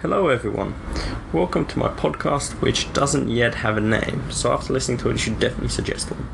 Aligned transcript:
Hello, 0.00 0.28
everyone. 0.28 0.76
Welcome 1.32 1.66
to 1.66 1.78
my 1.80 1.88
podcast, 1.88 2.52
which 2.62 2.92
doesn't 2.92 3.30
yet 3.30 3.56
have 3.56 3.76
a 3.76 3.80
name, 3.80 4.30
so 4.30 4.52
after 4.52 4.72
listening 4.72 4.96
to 4.98 5.08
it, 5.10 5.14
you 5.14 5.18
should 5.18 5.40
definitely 5.40 5.70
suggest 5.70 6.12
one. 6.12 6.30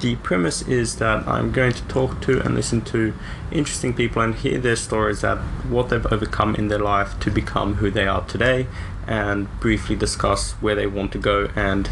The 0.00 0.16
premise 0.16 0.62
is 0.62 0.96
that 0.96 1.28
I'm 1.28 1.52
going 1.52 1.74
to 1.74 1.82
talk 1.88 2.22
to 2.22 2.40
and 2.40 2.54
listen 2.54 2.80
to 2.86 3.12
interesting 3.50 3.92
people 3.92 4.22
and 4.22 4.34
hear 4.34 4.58
their 4.58 4.76
stories 4.76 5.20
that 5.20 5.36
what 5.68 5.90
they've 5.90 6.06
overcome 6.06 6.54
in 6.54 6.68
their 6.68 6.78
life 6.78 7.20
to 7.20 7.30
become 7.30 7.74
who 7.74 7.90
they 7.90 8.06
are 8.06 8.22
today, 8.22 8.66
and 9.06 9.46
briefly 9.60 9.94
discuss 9.94 10.52
where 10.62 10.74
they 10.74 10.86
want 10.86 11.12
to 11.12 11.18
go 11.18 11.50
and 11.54 11.90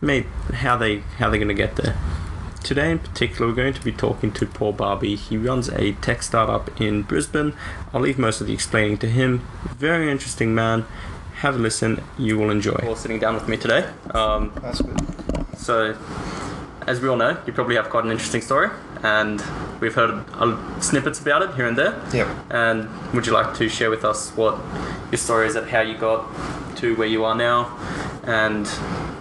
maybe 0.00 0.26
how 0.54 0.76
they 0.76 1.04
how 1.18 1.30
they're 1.30 1.38
going 1.38 1.46
to 1.46 1.54
get 1.54 1.76
there. 1.76 1.96
Today, 2.62 2.92
in 2.92 3.00
particular, 3.00 3.48
we're 3.48 3.56
going 3.56 3.74
to 3.74 3.84
be 3.84 3.90
talking 3.90 4.30
to 4.32 4.46
Paul 4.46 4.72
Barby. 4.72 5.16
He 5.16 5.36
runs 5.36 5.68
a 5.68 5.92
tech 5.94 6.22
startup 6.22 6.80
in 6.80 7.02
Brisbane. 7.02 7.54
I'll 7.92 8.00
leave 8.00 8.18
most 8.18 8.40
of 8.40 8.46
the 8.46 8.54
explaining 8.54 8.98
to 8.98 9.08
him. 9.08 9.44
Very 9.76 10.10
interesting 10.10 10.54
man. 10.54 10.86
Have 11.36 11.56
a 11.56 11.58
listen, 11.58 12.02
you 12.16 12.38
will 12.38 12.50
enjoy. 12.50 12.76
Paul 12.76 12.94
sitting 12.94 13.18
down 13.18 13.34
with 13.34 13.48
me 13.48 13.56
today. 13.56 13.90
Um, 14.12 14.52
That's 14.62 14.80
good. 14.80 15.58
so, 15.58 15.98
as 16.86 17.00
we 17.00 17.08
all 17.08 17.16
know, 17.16 17.36
you 17.46 17.52
probably 17.52 17.74
have 17.74 17.90
quite 17.90 18.04
an 18.04 18.12
interesting 18.12 18.40
story, 18.40 18.70
and 19.02 19.42
we've 19.80 19.94
heard 19.94 20.24
snippets 20.80 21.20
about 21.20 21.42
it 21.42 21.54
here 21.56 21.66
and 21.66 21.76
there. 21.76 22.00
Yep. 22.14 22.28
And 22.50 23.12
would 23.12 23.26
you 23.26 23.32
like 23.32 23.54
to 23.56 23.68
share 23.68 23.90
with 23.90 24.04
us 24.04 24.30
what 24.36 24.56
your 25.10 25.18
story 25.18 25.48
is 25.48 25.56
of 25.56 25.68
how 25.68 25.80
you 25.80 25.98
got 25.98 26.28
to 26.76 26.94
where 26.94 27.08
you 27.08 27.24
are 27.24 27.34
now, 27.34 27.76
and 28.22 28.66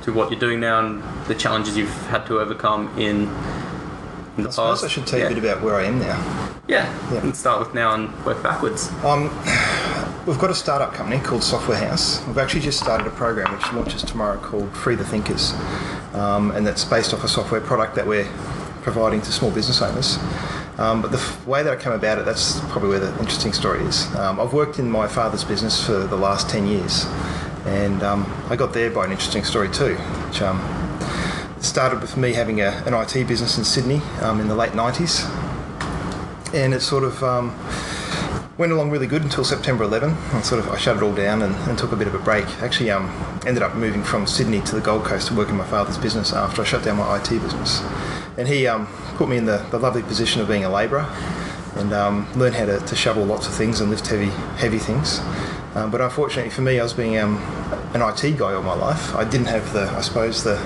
to 0.03 0.13
what 0.13 0.31
you're 0.31 0.39
doing 0.39 0.59
now, 0.59 0.79
and 0.79 1.03
the 1.27 1.35
challenges 1.35 1.77
you've 1.77 1.95
had 2.07 2.25
to 2.27 2.39
overcome 2.39 2.87
in, 2.99 3.27
in 4.37 4.43
the 4.43 4.49
I 4.49 4.51
suppose 4.51 4.81
past? 4.81 4.83
I 4.83 4.87
should 4.87 5.07
tell 5.07 5.19
you 5.19 5.25
yeah. 5.25 5.31
a 5.31 5.35
bit 5.35 5.43
about 5.43 5.63
where 5.63 5.75
I 5.75 5.85
am 5.85 5.99
now. 5.99 6.51
Yeah. 6.67 6.85
Yeah. 7.13 7.21
Let's 7.23 7.39
start 7.39 7.59
with 7.59 7.73
now 7.73 7.93
and 7.93 8.25
work 8.25 8.41
backwards. 8.41 8.89
Um, 9.03 9.23
we've 10.25 10.39
got 10.39 10.49
a 10.49 10.55
startup 10.55 10.93
company 10.93 11.21
called 11.21 11.43
Software 11.43 11.77
House. 11.77 12.25
We've 12.27 12.37
actually 12.37 12.61
just 12.61 12.79
started 12.79 13.07
a 13.07 13.11
program 13.11 13.53
which 13.53 13.71
launches 13.73 14.03
tomorrow 14.03 14.39
called 14.39 14.71
Free 14.76 14.95
the 14.95 15.05
Thinkers, 15.05 15.53
um, 16.13 16.51
and 16.51 16.65
that's 16.65 16.85
based 16.85 17.13
off 17.13 17.23
a 17.23 17.27
software 17.27 17.61
product 17.61 17.95
that 17.95 18.07
we're 18.07 18.29
providing 18.81 19.21
to 19.21 19.31
small 19.31 19.51
business 19.51 19.81
owners. 19.81 20.17
Um, 20.77 21.01
but 21.01 21.11
the 21.11 21.17
f- 21.17 21.45
way 21.45 21.61
that 21.61 21.71
I 21.77 21.81
came 21.81 21.93
about 21.93 22.17
it, 22.17 22.26
that's 22.26 22.59
probably 22.71 22.89
where 22.89 22.99
the 22.99 23.11
interesting 23.20 23.54
story 23.54 23.81
is. 23.83 24.13
Um, 24.15 24.39
I've 24.39 24.54
worked 24.54 24.79
in 24.79 24.89
my 24.89 25.07
father's 25.07 25.43
business 25.43 25.85
for 25.85 25.99
the 25.99 26.15
last 26.15 26.49
10 26.49 26.65
years, 26.65 27.05
and 27.65 28.01
um, 28.04 28.26
I 28.49 28.55
got 28.55 28.73
there 28.73 28.90
by 28.90 29.05
an 29.05 29.12
interesting 29.12 29.43
story 29.43 29.70
too, 29.70 29.95
which 29.95 30.41
um, 30.41 30.59
started 31.62 32.01
with 32.01 32.17
me 32.17 32.34
having 32.34 32.62
a, 32.62 32.70
an 32.85 32.93
IT 32.93 33.27
business 33.27 33.57
in 33.57 33.63
Sydney 33.63 34.01
um, 34.21 34.40
in 34.40 34.48
the 34.48 34.55
late 34.55 34.71
90s. 34.71 35.29
And 36.54 36.73
it 36.73 36.82
sort 36.82 37.04
of 37.04 37.23
um, 37.23 37.55
went 38.57 38.71
along 38.71 38.89
really 38.91 39.07
good 39.07 39.23
until 39.23 39.43
September 39.43 39.84
11. 39.84 40.09
And 40.34 40.43
sort 40.43 40.59
of 40.59 40.70
I 40.70 40.77
shut 40.77 40.98
it 40.98 41.04
all 41.04 41.13
down 41.13 41.41
and, 41.43 41.55
and 41.70 41.77
took 41.77 41.91
a 41.91 41.95
bit 41.95 42.07
of 42.07 42.15
a 42.15 42.20
break. 42.20 42.45
Actually, 42.62 42.91
um, 42.91 43.09
ended 43.45 43.63
up 43.63 43.76
moving 43.76 44.04
from 44.04 44.26
Sydney 44.27 44.62
to 44.62 44.76
the 44.76 44.82
Gold 44.82 45.05
Coast 45.05 45.27
to 45.27 45.35
work 45.35 45.49
in 45.49 45.55
my 45.55 45.65
father's 45.65 45.98
business 45.98 46.34
after 46.34 46.62
I 46.62 46.65
shut 46.65 46.84
down 46.84 46.98
my 46.98 47.17
IT 47.17 47.29
business. 47.29 47.82
And 48.37 48.48
he 48.48 48.67
um, 48.67 48.87
put 49.15 49.29
me 49.29 49.37
in 49.37 49.45
the, 49.45 49.65
the 49.70 49.77
lovely 49.77 50.01
position 50.01 50.41
of 50.41 50.48
being 50.48 50.65
a 50.65 50.70
labourer 50.70 51.07
and 51.76 51.93
um, 51.93 52.27
learned 52.34 52.55
how 52.55 52.65
to, 52.65 52.79
to 52.79 52.95
shovel 52.95 53.23
lots 53.23 53.48
of 53.48 53.54
things 53.54 53.82
and 53.82 53.89
lift 53.89 54.07
heavy 54.07 54.29
heavy 54.57 54.79
things. 54.79 55.20
Um, 55.75 55.89
but 55.91 56.01
unfortunately 56.01 56.51
for 56.51 56.61
me, 56.61 56.79
I 56.79 56.83
was 56.83 56.93
being 56.93 57.17
um, 57.17 57.37
an 57.93 58.01
IT 58.01 58.37
guy 58.37 58.53
all 58.53 58.63
my 58.63 58.75
life. 58.75 59.15
I 59.15 59.23
didn't 59.23 59.47
have 59.47 59.71
the, 59.73 59.83
I 59.91 60.01
suppose, 60.01 60.43
the 60.43 60.59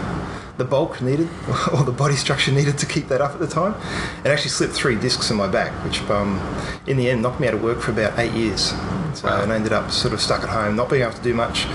the 0.58 0.64
bulk 0.64 1.02
needed 1.02 1.28
or 1.74 1.84
the 1.84 1.92
body 1.92 2.16
structure 2.16 2.50
needed 2.50 2.78
to 2.78 2.86
keep 2.86 3.10
that 3.10 3.20
up 3.20 3.32
at 3.34 3.40
the 3.40 3.48
time. 3.48 3.76
It 4.24 4.30
actually 4.30 4.52
slipped 4.52 4.74
three 4.74 4.96
discs 4.96 5.30
in 5.30 5.36
my 5.36 5.48
back, 5.50 5.72
which 5.84 6.02
um, 6.04 6.40
in 6.88 6.96
the 6.96 7.10
end 7.10 7.22
knocked 7.22 7.42
me 7.42 7.48
out 7.50 7.54
of 7.56 7.62
work 7.62 7.82
for 7.82 7.92
about 7.92 8.18
eight 8.18 8.32
years. 8.32 8.74
So 9.14 9.28
Wow. 9.28 9.44
and 9.44 9.52
I 9.52 9.56
ended 9.56 9.74
up 9.74 9.92
sort 9.92 10.14
of 10.14 10.22
stuck 10.22 10.44
at 10.44 10.50
home, 10.50 10.76
not 10.76 10.90
being 10.90 11.02
able 11.02 11.14
to 11.14 11.22
do 11.22 11.34
much. 11.34 11.66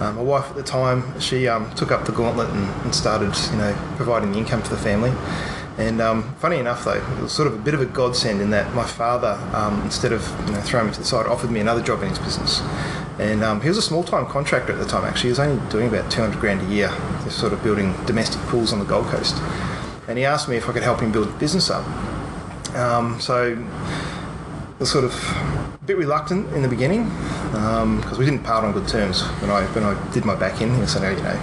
Um, 0.00 0.16
my 0.16 0.22
wife 0.22 0.48
at 0.50 0.56
the 0.56 0.62
time, 0.62 1.18
she 1.20 1.48
um, 1.48 1.70
took 1.74 1.90
up 1.90 2.04
the 2.04 2.12
gauntlet 2.12 2.50
and, 2.50 2.66
and 2.82 2.94
started, 2.94 3.34
you 3.52 3.58
know, 3.58 3.74
providing 3.96 4.32
the 4.32 4.38
income 4.38 4.62
for 4.62 4.70
the 4.74 4.80
family. 4.80 5.10
And 5.78 6.00
um, 6.00 6.34
funny 6.36 6.58
enough, 6.58 6.84
though, 6.84 6.92
it 6.92 7.22
was 7.22 7.32
sort 7.32 7.48
of 7.48 7.54
a 7.54 7.58
bit 7.58 7.74
of 7.74 7.80
a 7.80 7.86
godsend 7.86 8.40
in 8.40 8.50
that 8.50 8.74
my 8.74 8.84
father, 8.84 9.38
um, 9.54 9.80
instead 9.82 10.12
of 10.12 10.28
you 10.46 10.52
know 10.52 10.60
throwing 10.60 10.88
me 10.88 10.92
to 10.92 10.98
the 10.98 11.06
side, 11.06 11.26
offered 11.26 11.50
me 11.50 11.60
another 11.60 11.82
job 11.82 12.02
in 12.02 12.08
his 12.08 12.18
business. 12.18 12.60
And 13.18 13.44
um, 13.44 13.60
he 13.60 13.68
was 13.68 13.76
a 13.76 13.82
small-time 13.82 14.26
contractor 14.26 14.72
at 14.72 14.78
the 14.78 14.86
time. 14.86 15.04
Actually, 15.04 15.28
he 15.28 15.32
was 15.32 15.40
only 15.40 15.70
doing 15.70 15.88
about 15.88 16.10
200 16.10 16.40
grand 16.40 16.62
a 16.62 16.74
year, 16.74 16.90
sort 17.28 17.52
of 17.52 17.62
building 17.62 17.94
domestic 18.06 18.40
pools 18.42 18.72
on 18.72 18.78
the 18.78 18.84
Gold 18.84 19.06
Coast. 19.06 19.36
And 20.08 20.16
he 20.16 20.24
asked 20.24 20.48
me 20.48 20.56
if 20.56 20.68
I 20.68 20.72
could 20.72 20.82
help 20.82 21.00
him 21.00 21.12
build 21.12 21.38
business 21.38 21.70
up. 21.70 21.86
Um, 22.74 23.20
so 23.20 23.56
I 23.56 24.78
was 24.78 24.90
sort 24.90 25.04
of 25.04 25.12
a 25.74 25.84
bit 25.84 25.98
reluctant 25.98 26.52
in 26.54 26.62
the 26.62 26.68
beginning 26.68 27.04
because 27.50 28.18
we 28.18 28.24
didn't 28.24 28.42
part 28.42 28.64
on 28.64 28.72
good 28.72 28.88
terms 28.88 29.22
when 29.40 29.50
I 29.50 29.64
when 29.66 29.84
I 29.84 30.12
did 30.12 30.24
my 30.24 30.34
back 30.34 30.60
in. 30.60 30.74
He 30.74 30.86
said, 30.86 31.04
"Oh, 31.04 31.10
you 31.10 31.22
know, 31.22 31.38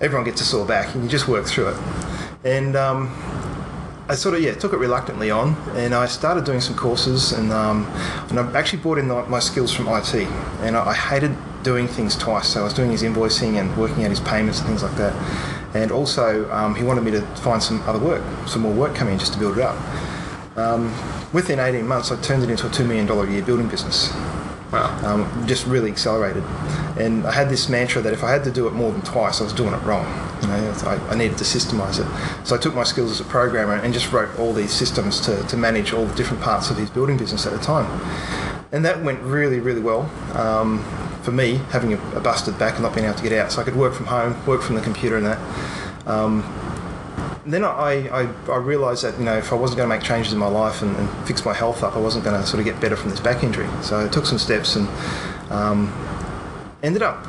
everyone 0.00 0.24
gets 0.24 0.40
a 0.40 0.44
sore 0.44 0.66
back, 0.66 0.94
and 0.94 1.04
you 1.04 1.08
just 1.08 1.28
work 1.28 1.46
through 1.46 1.68
it." 1.68 1.76
And 2.44 2.74
um, 2.76 3.08
I 4.06 4.14
sort 4.16 4.34
of 4.34 4.42
yeah 4.42 4.52
took 4.54 4.74
it 4.74 4.78
reluctantly 4.78 5.30
on, 5.30 5.56
and 5.76 5.94
I 5.94 6.06
started 6.06 6.44
doing 6.44 6.60
some 6.60 6.76
courses, 6.76 7.32
and 7.32 7.50
um, 7.52 7.86
and 8.28 8.38
I 8.38 8.58
actually 8.58 8.80
brought 8.82 8.98
in 8.98 9.08
my 9.08 9.38
skills 9.38 9.72
from 9.72 9.88
IT, 9.88 10.14
and 10.60 10.76
I, 10.76 10.88
I 10.88 10.94
hated 10.94 11.34
doing 11.62 11.88
things 11.88 12.14
twice. 12.14 12.48
So 12.48 12.60
I 12.60 12.64
was 12.64 12.74
doing 12.74 12.90
his 12.90 13.02
invoicing 13.02 13.58
and 13.58 13.74
working 13.78 14.04
out 14.04 14.10
his 14.10 14.20
payments 14.20 14.58
and 14.60 14.68
things 14.68 14.82
like 14.82 14.96
that, 14.96 15.14
and 15.74 15.90
also 15.90 16.50
um, 16.52 16.74
he 16.74 16.84
wanted 16.84 17.02
me 17.04 17.12
to 17.12 17.22
find 17.36 17.62
some 17.62 17.80
other 17.88 17.98
work, 17.98 18.22
some 18.46 18.60
more 18.60 18.74
work 18.74 18.94
coming 18.94 19.14
in 19.14 19.18
just 19.18 19.32
to 19.32 19.38
build 19.38 19.56
it 19.56 19.62
up. 19.62 19.76
Um, 20.56 20.94
within 21.32 21.58
18 21.58 21.86
months, 21.86 22.12
I 22.12 22.20
turned 22.20 22.44
it 22.44 22.50
into 22.50 22.66
a 22.66 22.70
two 22.70 22.84
million 22.84 23.06
dollar 23.06 23.26
a 23.26 23.30
year 23.30 23.42
building 23.42 23.68
business 23.68 24.12
Wow. 24.74 24.98
um, 25.04 25.46
just 25.46 25.66
really 25.66 25.90
accelerated. 25.90 26.42
And 26.98 27.26
I 27.26 27.32
had 27.32 27.48
this 27.48 27.68
mantra 27.68 28.02
that 28.02 28.12
if 28.12 28.24
I 28.24 28.30
had 28.30 28.42
to 28.44 28.50
do 28.50 28.66
it 28.66 28.72
more 28.72 28.90
than 28.90 29.02
twice, 29.02 29.40
I 29.40 29.44
was 29.44 29.52
doing 29.52 29.72
it 29.72 29.82
wrong. 29.84 30.04
You 30.44 30.50
know, 30.50 30.74
I, 30.84 30.96
I 31.08 31.14
needed 31.14 31.38
to 31.38 31.44
systemize 31.44 31.98
it. 31.98 32.46
So 32.46 32.54
I 32.54 32.58
took 32.58 32.74
my 32.74 32.84
skills 32.84 33.10
as 33.10 33.20
a 33.20 33.24
programmer 33.24 33.74
and 33.74 33.92
just 33.92 34.12
wrote 34.12 34.38
all 34.38 34.52
these 34.52 34.72
systems 34.72 35.20
to, 35.22 35.42
to 35.44 35.56
manage 35.56 35.92
all 35.92 36.06
the 36.06 36.14
different 36.14 36.42
parts 36.42 36.70
of 36.70 36.76
his 36.76 36.90
building 36.90 37.16
business 37.16 37.46
at 37.46 37.52
the 37.52 37.58
time. 37.58 37.86
And 38.72 38.84
that 38.84 39.02
went 39.02 39.20
really, 39.22 39.60
really 39.60 39.80
well 39.80 40.10
um, 40.34 40.84
for 41.22 41.32
me, 41.32 41.56
having 41.70 41.94
a, 41.94 42.16
a 42.16 42.20
busted 42.20 42.58
back 42.58 42.74
and 42.74 42.82
not 42.82 42.94
being 42.94 43.06
able 43.06 43.16
to 43.16 43.22
get 43.22 43.32
out. 43.32 43.52
So 43.52 43.60
I 43.60 43.64
could 43.64 43.76
work 43.76 43.94
from 43.94 44.06
home, 44.06 44.44
work 44.46 44.62
from 44.62 44.74
the 44.74 44.82
computer 44.82 45.16
and 45.16 45.26
that. 45.26 45.38
Um, 46.06 46.42
then 47.46 47.62
I, 47.62 48.08
I, 48.08 48.50
I 48.50 48.56
realised 48.56 49.04
that 49.04 49.18
you 49.18 49.24
know 49.24 49.36
if 49.36 49.52
I 49.52 49.56
wasn't 49.56 49.76
going 49.76 49.88
to 49.88 49.94
make 49.94 50.04
changes 50.04 50.32
in 50.32 50.38
my 50.38 50.48
life 50.48 50.82
and, 50.82 50.96
and 50.96 51.26
fix 51.26 51.44
my 51.44 51.52
health 51.52 51.82
up, 51.82 51.94
I 51.94 51.98
wasn't 51.98 52.24
going 52.24 52.40
to 52.40 52.46
sort 52.46 52.60
of 52.60 52.64
get 52.64 52.80
better 52.80 52.96
from 52.96 53.10
this 53.10 53.20
back 53.20 53.42
injury. 53.42 53.68
So 53.82 54.04
I 54.04 54.08
took 54.08 54.26
some 54.26 54.38
steps 54.38 54.76
and 54.76 54.88
um, 55.50 55.92
ended 56.82 57.02
up 57.02 57.22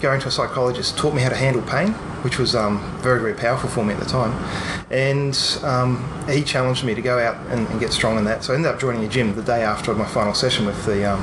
going 0.00 0.20
to 0.20 0.28
a 0.28 0.30
psychologist. 0.30 0.96
Taught 0.96 1.14
me 1.14 1.22
how 1.22 1.28
to 1.28 1.36
handle 1.36 1.62
pain, 1.62 1.94
which 2.26 2.38
was 2.38 2.56
um, 2.56 2.80
very 3.02 3.20
very 3.20 3.34
powerful 3.34 3.68
for 3.68 3.84
me 3.84 3.94
at 3.94 4.00
the 4.00 4.04
time. 4.04 4.32
And 4.90 5.38
um, 5.62 5.92
he 6.28 6.42
challenged 6.42 6.82
me 6.82 6.92
to 6.92 7.00
go 7.00 7.20
out 7.20 7.36
and, 7.52 7.68
and 7.68 7.78
get 7.78 7.92
strong 7.92 8.18
in 8.18 8.24
that. 8.24 8.42
So 8.42 8.52
I 8.52 8.56
ended 8.56 8.72
up 8.72 8.80
joining 8.80 9.04
a 9.04 9.08
gym 9.08 9.36
the 9.36 9.42
day 9.42 9.62
after 9.62 9.94
my 9.94 10.06
final 10.06 10.34
session 10.34 10.66
with 10.66 10.84
the 10.86 11.08
um, 11.08 11.22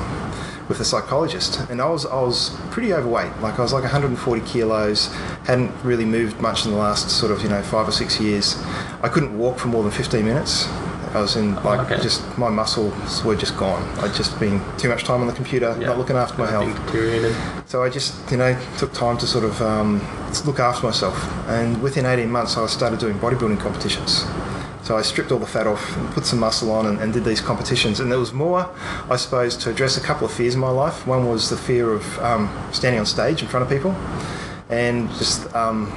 with 0.66 0.78
the 0.78 0.84
psychologist, 0.86 1.60
and 1.68 1.82
I 1.82 1.90
was 1.90 2.06
I 2.06 2.18
was 2.22 2.56
pretty 2.70 2.94
overweight. 2.94 3.38
Like 3.42 3.58
I 3.58 3.62
was 3.62 3.74
like 3.74 3.82
140 3.82 4.40
kilos, 4.46 5.12
hadn't 5.44 5.72
really 5.84 6.06
moved 6.06 6.40
much 6.40 6.64
in 6.64 6.70
the 6.70 6.78
last 6.78 7.10
sort 7.10 7.30
of 7.30 7.42
you 7.42 7.50
know 7.50 7.60
five 7.62 7.86
or 7.86 7.92
six 7.92 8.18
years. 8.18 8.56
I 9.02 9.10
couldn't 9.10 9.36
walk 9.36 9.58
for 9.58 9.68
more 9.68 9.82
than 9.82 9.92
15 9.92 10.24
minutes. 10.24 10.66
I 11.14 11.20
was 11.20 11.36
in 11.36 11.54
like 11.56 11.90
okay. 11.90 12.02
just 12.02 12.22
my 12.38 12.48
muscles 12.48 13.22
were 13.22 13.36
just 13.36 13.58
gone. 13.58 13.82
I'd 13.98 14.14
just 14.14 14.40
been 14.40 14.58
too 14.78 14.88
much 14.88 15.04
time 15.04 15.20
on 15.20 15.26
the 15.26 15.34
computer, 15.34 15.76
Yeah. 15.78 15.88
not 15.88 15.98
looking 15.98 16.16
after 16.16 16.38
my 16.38 16.50
Everything 16.50 16.74
health. 16.74 17.63
So 17.74 17.82
I 17.82 17.88
just, 17.88 18.14
you 18.30 18.36
know, 18.36 18.56
took 18.78 18.92
time 18.92 19.18
to 19.18 19.26
sort 19.26 19.42
of 19.42 19.60
um, 19.60 20.00
look 20.46 20.60
after 20.60 20.86
myself. 20.86 21.16
And 21.48 21.82
within 21.82 22.06
18 22.06 22.30
months, 22.30 22.56
I 22.56 22.64
started 22.66 23.00
doing 23.00 23.18
bodybuilding 23.18 23.58
competitions. 23.58 24.24
So 24.84 24.96
I 24.96 25.02
stripped 25.02 25.32
all 25.32 25.40
the 25.40 25.46
fat 25.46 25.66
off 25.66 25.96
and 25.96 26.08
put 26.12 26.24
some 26.24 26.38
muscle 26.38 26.70
on 26.70 26.86
and, 26.86 27.00
and 27.00 27.12
did 27.12 27.24
these 27.24 27.40
competitions. 27.40 27.98
And 27.98 28.12
there 28.12 28.20
was 28.20 28.32
more, 28.32 28.72
I 29.10 29.16
suppose, 29.16 29.56
to 29.56 29.70
address 29.70 29.96
a 29.96 30.00
couple 30.00 30.24
of 30.24 30.32
fears 30.32 30.54
in 30.54 30.60
my 30.60 30.70
life. 30.70 31.04
One 31.04 31.28
was 31.28 31.50
the 31.50 31.56
fear 31.56 31.92
of 31.92 32.18
um, 32.20 32.48
standing 32.70 33.00
on 33.00 33.06
stage 33.06 33.42
in 33.42 33.48
front 33.48 33.64
of 33.64 33.68
people, 33.68 33.90
and 34.68 35.08
just 35.14 35.52
um, 35.52 35.90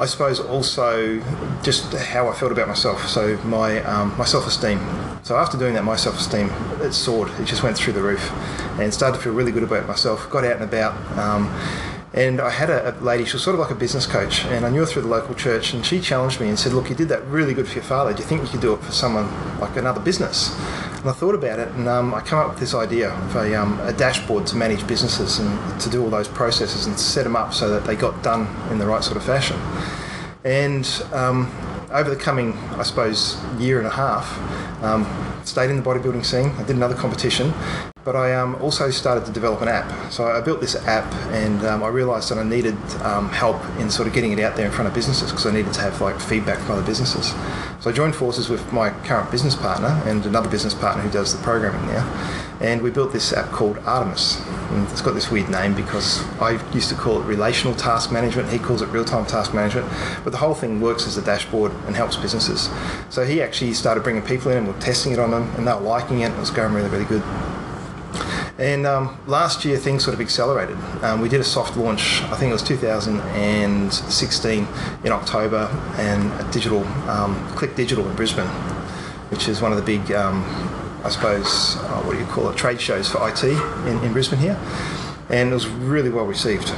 I 0.00 0.06
suppose 0.06 0.38
also 0.38 1.20
just 1.62 1.92
how 1.92 2.28
I 2.28 2.34
felt 2.34 2.52
about 2.52 2.68
myself. 2.68 3.08
So 3.08 3.36
my 3.38 3.82
um, 3.82 4.16
my 4.16 4.24
self 4.24 4.46
esteem. 4.46 4.78
So 5.24 5.36
after 5.36 5.58
doing 5.58 5.74
that, 5.74 5.84
my 5.84 5.96
self 5.96 6.18
esteem 6.18 6.50
it 6.80 6.92
soared. 6.92 7.30
It 7.40 7.46
just 7.46 7.62
went 7.62 7.76
through 7.76 7.94
the 7.94 8.02
roof, 8.02 8.30
and 8.78 8.94
started 8.94 9.16
to 9.16 9.22
feel 9.22 9.32
really 9.32 9.52
good 9.52 9.64
about 9.64 9.88
myself. 9.88 10.30
Got 10.30 10.44
out 10.44 10.56
and 10.60 10.64
about. 10.64 10.94
Um, 11.18 11.52
and 12.14 12.40
I 12.40 12.50
had 12.50 12.70
a, 12.70 12.90
a 12.90 13.00
lady, 13.00 13.26
she 13.26 13.34
was 13.34 13.42
sort 13.42 13.54
of 13.54 13.60
like 13.60 13.70
a 13.70 13.74
business 13.74 14.06
coach, 14.06 14.44
and 14.46 14.64
I 14.64 14.70
knew 14.70 14.80
her 14.80 14.86
through 14.86 15.02
the 15.02 15.08
local 15.08 15.34
church, 15.34 15.74
and 15.74 15.84
she 15.84 16.00
challenged 16.00 16.40
me 16.40 16.48
and 16.48 16.58
said, 16.58 16.72
Look, 16.72 16.88
you 16.88 16.96
did 16.96 17.08
that 17.10 17.22
really 17.26 17.52
good 17.52 17.68
for 17.68 17.74
your 17.74 17.84
father. 17.84 18.14
Do 18.14 18.22
you 18.22 18.28
think 18.28 18.42
you 18.42 18.48
could 18.48 18.60
do 18.60 18.72
it 18.74 18.82
for 18.82 18.92
someone 18.92 19.28
like 19.60 19.76
another 19.76 20.00
business? 20.00 20.54
And 21.00 21.08
I 21.08 21.12
thought 21.12 21.36
about 21.36 21.60
it, 21.60 21.68
and 21.68 21.88
um, 21.88 22.12
I 22.12 22.20
came 22.20 22.40
up 22.40 22.50
with 22.50 22.58
this 22.58 22.74
idea 22.74 23.12
of 23.12 23.36
a, 23.36 23.54
um, 23.54 23.78
a 23.80 23.92
dashboard 23.92 24.48
to 24.48 24.56
manage 24.56 24.84
businesses 24.86 25.38
and 25.38 25.80
to 25.80 25.88
do 25.88 26.02
all 26.02 26.10
those 26.10 26.26
processes 26.26 26.86
and 26.86 26.98
set 26.98 27.22
them 27.22 27.36
up 27.36 27.54
so 27.54 27.70
that 27.70 27.84
they 27.84 27.94
got 27.94 28.20
done 28.24 28.48
in 28.72 28.78
the 28.78 28.86
right 28.86 29.04
sort 29.04 29.16
of 29.16 29.22
fashion. 29.22 29.56
And 30.44 30.84
um, 31.12 31.52
over 31.92 32.10
the 32.10 32.16
coming, 32.16 32.54
I 32.76 32.82
suppose, 32.82 33.38
year 33.58 33.78
and 33.78 33.86
a 33.86 33.90
half, 33.90 34.82
um, 34.82 35.06
stayed 35.44 35.70
in 35.70 35.76
the 35.76 35.82
bodybuilding 35.82 36.24
scene. 36.24 36.50
I 36.58 36.64
did 36.64 36.74
another 36.74 36.96
competition, 36.96 37.52
but 38.04 38.16
I 38.16 38.34
um, 38.34 38.56
also 38.56 38.90
started 38.90 39.24
to 39.26 39.32
develop 39.32 39.62
an 39.62 39.68
app. 39.68 40.10
So 40.10 40.26
I 40.26 40.40
built 40.40 40.60
this 40.60 40.74
app, 40.86 41.12
and 41.32 41.64
um, 41.64 41.84
I 41.84 41.88
realised 41.88 42.30
that 42.30 42.38
I 42.38 42.42
needed 42.42 42.76
um, 43.02 43.28
help 43.28 43.62
in 43.78 43.88
sort 43.88 44.08
of 44.08 44.14
getting 44.14 44.32
it 44.32 44.40
out 44.40 44.56
there 44.56 44.66
in 44.66 44.72
front 44.72 44.88
of 44.88 44.94
businesses 44.94 45.30
because 45.30 45.46
I 45.46 45.52
needed 45.52 45.72
to 45.74 45.80
have 45.80 46.00
like 46.00 46.20
feedback 46.20 46.58
from 46.58 46.72
other 46.72 46.86
businesses. 46.86 47.32
So 47.88 47.92
I 47.92 47.96
joined 47.96 48.14
forces 48.14 48.50
with 48.50 48.70
my 48.70 48.90
current 49.06 49.30
business 49.30 49.54
partner 49.54 49.88
and 50.04 50.26
another 50.26 50.50
business 50.50 50.74
partner 50.74 51.02
who 51.02 51.10
does 51.10 51.34
the 51.34 51.42
programming 51.42 51.86
now, 51.86 52.04
and 52.60 52.82
we 52.82 52.90
built 52.90 53.14
this 53.14 53.32
app 53.32 53.50
called 53.50 53.78
Artemis. 53.78 54.46
And 54.72 54.86
it's 54.90 55.00
got 55.00 55.14
this 55.14 55.30
weird 55.30 55.48
name 55.48 55.74
because 55.74 56.22
I 56.38 56.62
used 56.74 56.90
to 56.90 56.94
call 56.94 57.22
it 57.22 57.24
relational 57.24 57.74
task 57.74 58.12
management. 58.12 58.50
He 58.50 58.58
calls 58.58 58.82
it 58.82 58.90
real-time 58.90 59.24
task 59.24 59.54
management. 59.54 59.90
But 60.22 60.32
the 60.32 60.36
whole 60.36 60.52
thing 60.52 60.82
works 60.82 61.06
as 61.06 61.16
a 61.16 61.22
dashboard 61.22 61.72
and 61.86 61.96
helps 61.96 62.16
businesses. 62.16 62.68
So 63.08 63.24
he 63.24 63.40
actually 63.40 63.72
started 63.72 64.02
bringing 64.02 64.20
people 64.20 64.50
in 64.50 64.58
and 64.58 64.68
we're 64.68 64.78
testing 64.80 65.14
it 65.14 65.18
on 65.18 65.30
them, 65.30 65.50
and 65.56 65.66
they 65.66 65.72
were 65.72 65.80
liking 65.80 66.20
it. 66.20 66.30
It 66.30 66.36
was 66.38 66.50
going 66.50 66.74
really, 66.74 66.90
really 66.90 67.06
good. 67.06 67.22
And 68.58 68.86
um, 68.86 69.16
last 69.28 69.64
year, 69.64 69.78
things 69.78 70.02
sort 70.02 70.14
of 70.14 70.20
accelerated. 70.20 70.76
Um, 71.04 71.20
we 71.20 71.28
did 71.28 71.40
a 71.40 71.44
soft 71.44 71.76
launch, 71.76 72.22
I 72.22 72.36
think 72.36 72.50
it 72.50 72.54
was 72.54 72.62
2016 72.64 74.66
in 75.04 75.12
October, 75.12 75.68
and 75.96 76.32
a 76.40 76.50
digital, 76.50 76.84
um, 77.08 77.36
Click 77.50 77.76
Digital 77.76 78.08
in 78.08 78.16
Brisbane, 78.16 78.48
which 79.30 79.46
is 79.46 79.62
one 79.62 79.70
of 79.70 79.78
the 79.78 79.84
big, 79.84 80.10
um, 80.10 80.42
I 81.04 81.08
suppose, 81.08 81.76
uh, 81.76 82.02
what 82.02 82.14
do 82.14 82.18
you 82.18 82.26
call 82.26 82.48
it, 82.48 82.56
trade 82.56 82.80
shows 82.80 83.08
for 83.08 83.28
IT 83.28 83.44
in, 83.44 84.02
in 84.02 84.12
Brisbane 84.12 84.40
here. 84.40 84.58
And 85.30 85.50
it 85.50 85.54
was 85.54 85.68
really 85.68 86.10
well 86.10 86.26
received. 86.26 86.72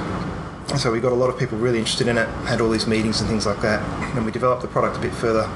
So 0.77 0.93
we 0.93 1.01
got 1.01 1.13
a 1.13 1.17
lot 1.17 1.31
of 1.31 1.39
people 1.39 1.57
really 1.57 1.79
interested 1.79 2.09
in 2.09 2.19
it, 2.19 2.29
had 2.45 2.61
all 2.61 2.69
these 2.69 2.87
meetings 2.87 3.23
and 3.23 3.31
things 3.31 3.47
like 3.47 3.63
that, 3.63 3.81
and 4.15 4.27
we 4.27 4.33
developed 4.33 4.61
the 4.61 4.69
product 4.69 4.99
a 4.99 5.01
bit 5.01 5.15
further 5.15 5.49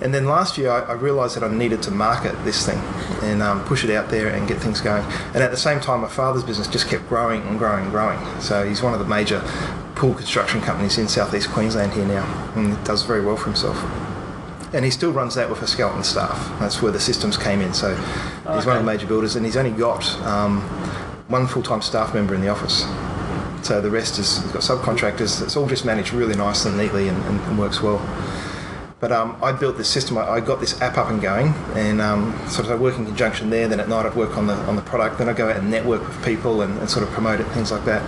and 0.00 0.12
then 0.14 0.26
last 0.26 0.56
year, 0.58 0.70
I, 0.70 0.80
I 0.80 0.92
realised 0.92 1.36
that 1.36 1.44
I 1.44 1.48
needed 1.52 1.82
to 1.84 1.90
market 1.90 2.34
this 2.44 2.64
thing 2.66 2.78
and 3.22 3.42
um, 3.42 3.64
push 3.64 3.84
it 3.84 3.90
out 3.90 4.08
there 4.10 4.28
and 4.28 4.48
get 4.48 4.58
things 4.58 4.80
going. 4.80 5.04
And 5.34 5.42
at 5.42 5.50
the 5.50 5.56
same 5.56 5.80
time, 5.80 6.00
my 6.00 6.08
father's 6.08 6.44
business 6.44 6.66
just 6.68 6.88
kept 6.88 7.08
growing 7.08 7.42
and 7.42 7.58
growing 7.58 7.84
and 7.84 7.92
growing. 7.92 8.18
So 8.40 8.66
he's 8.66 8.82
one 8.82 8.92
of 8.94 8.98
the 8.98 9.06
major 9.06 9.40
pool 9.94 10.14
construction 10.14 10.60
companies 10.62 10.96
in 10.98 11.08
southeast 11.08 11.50
Queensland 11.50 11.92
here 11.92 12.06
now, 12.06 12.24
and 12.56 12.82
does 12.84 13.02
very 13.02 13.24
well 13.24 13.36
for 13.36 13.46
himself. 13.46 13.76
And 14.72 14.84
he 14.84 14.90
still 14.90 15.12
runs 15.12 15.34
that 15.34 15.50
with 15.50 15.60
a 15.62 15.66
skeleton 15.66 16.04
staff. 16.04 16.58
That's 16.60 16.80
where 16.80 16.92
the 16.92 17.00
systems 17.00 17.36
came 17.36 17.60
in. 17.60 17.74
So 17.74 17.94
he's 17.94 18.46
Okay. 18.46 18.66
one 18.66 18.76
of 18.76 18.84
the 18.84 18.90
major 18.90 19.06
builders, 19.06 19.36
and 19.36 19.44
he's 19.44 19.56
only 19.56 19.72
got 19.72 20.08
um, 20.22 20.60
one 21.28 21.46
full-time 21.46 21.82
staff 21.82 22.14
member 22.14 22.34
in 22.34 22.40
the 22.40 22.48
office. 22.48 22.86
So 23.62 23.80
the 23.80 23.90
rest 23.90 24.18
is 24.18 24.40
he's 24.42 24.52
got 24.52 24.62
subcontractors. 24.62 25.42
It's 25.42 25.56
all 25.56 25.66
just 25.66 25.84
managed 25.84 26.12
really 26.14 26.34
nicely 26.34 26.70
and 26.70 26.80
neatly 26.80 27.08
and, 27.08 27.22
and, 27.24 27.40
and 27.40 27.58
works 27.58 27.82
well. 27.82 27.98
But 29.00 29.12
um, 29.12 29.36
I 29.42 29.52
built 29.52 29.78
this 29.78 29.88
system. 29.88 30.18
I, 30.18 30.28
I 30.28 30.40
got 30.40 30.60
this 30.60 30.80
app 30.82 30.98
up 30.98 31.08
and 31.08 31.20
going, 31.22 31.48
and 31.74 32.00
um, 32.00 32.38
sort 32.48 32.66
of 32.66 32.72
I 32.72 32.74
work 32.74 32.98
in 32.98 33.06
conjunction 33.06 33.48
there. 33.48 33.66
Then 33.66 33.80
at 33.80 33.88
night 33.88 34.04
I'd 34.04 34.14
work 34.14 34.36
on 34.36 34.46
the 34.46 34.54
on 34.54 34.76
the 34.76 34.82
product. 34.82 35.18
Then 35.18 35.28
I 35.28 35.32
go 35.32 35.48
out 35.48 35.56
and 35.56 35.70
network 35.70 36.06
with 36.06 36.24
people 36.24 36.60
and, 36.60 36.78
and 36.78 36.90
sort 36.90 37.06
of 37.06 37.12
promote 37.12 37.40
it, 37.40 37.44
things 37.48 37.72
like 37.72 37.84
that. 37.86 38.02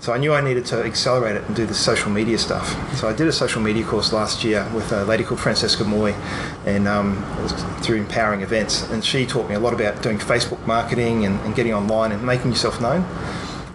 So 0.00 0.12
I 0.12 0.18
knew 0.18 0.32
I 0.32 0.40
needed 0.40 0.64
to 0.66 0.84
accelerate 0.84 1.36
it 1.36 1.44
and 1.44 1.56
do 1.56 1.66
the 1.66 1.74
social 1.74 2.10
media 2.10 2.38
stuff. 2.38 2.68
So 2.96 3.08
I 3.08 3.12
did 3.12 3.26
a 3.26 3.32
social 3.32 3.60
media 3.60 3.84
course 3.84 4.12
last 4.12 4.44
year 4.44 4.70
with 4.72 4.92
a 4.92 5.04
lady 5.04 5.24
called 5.24 5.40
Francesca 5.40 5.82
Moy, 5.82 6.12
and 6.66 6.86
um, 6.86 7.22
it 7.38 7.42
was 7.42 7.52
through 7.84 7.96
empowering 7.96 8.42
events. 8.42 8.88
And 8.90 9.04
she 9.04 9.26
taught 9.26 9.48
me 9.48 9.56
a 9.56 9.58
lot 9.58 9.74
about 9.74 10.00
doing 10.02 10.18
Facebook 10.18 10.64
marketing 10.66 11.24
and, 11.26 11.40
and 11.40 11.54
getting 11.54 11.74
online 11.74 12.12
and 12.12 12.24
making 12.24 12.52
yourself 12.52 12.80
known. 12.80 13.04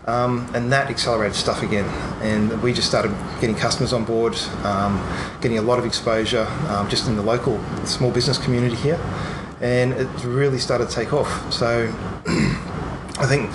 Um, 0.06 0.50
and 0.54 0.72
that 0.72 0.90
accelerated 0.90 1.36
stuff 1.36 1.64
again. 1.64 1.86
And 2.22 2.62
we 2.62 2.74
just 2.74 2.90
started 2.90 3.16
getting 3.40 3.56
customers 3.56 3.94
on 3.94 4.04
board, 4.04 4.36
um, 4.64 5.02
getting 5.42 5.58
a 5.58 5.62
lot 5.62 5.80
of 5.80 5.86
exposure 5.86 6.46
um, 6.68 6.90
just 6.90 7.08
in 7.08 7.16
the 7.16 7.22
local 7.22 7.64
small 7.86 8.12
business 8.12 8.38
community 8.38 8.76
here. 8.76 9.00
And 9.62 9.94
it 9.94 10.08
really 10.26 10.60
started 10.60 10.90
to 10.90 10.94
take 10.94 11.14
off. 11.14 11.54
So 11.54 11.88
I 12.28 13.26
think 13.28 13.50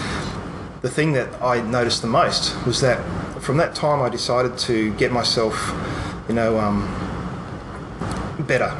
the 0.80 0.88
thing 0.88 1.12
that 1.12 1.42
I 1.42 1.60
noticed 1.60 2.00
the 2.00 2.08
most 2.08 2.54
was 2.64 2.80
that 2.80 2.98
from 3.42 3.58
that 3.58 3.74
time 3.74 4.00
I 4.00 4.08
decided 4.08 4.56
to 4.58 4.94
get 4.94 5.12
myself, 5.12 5.54
you 6.28 6.34
know, 6.34 6.58
um, 6.58 6.86
better 8.46 8.74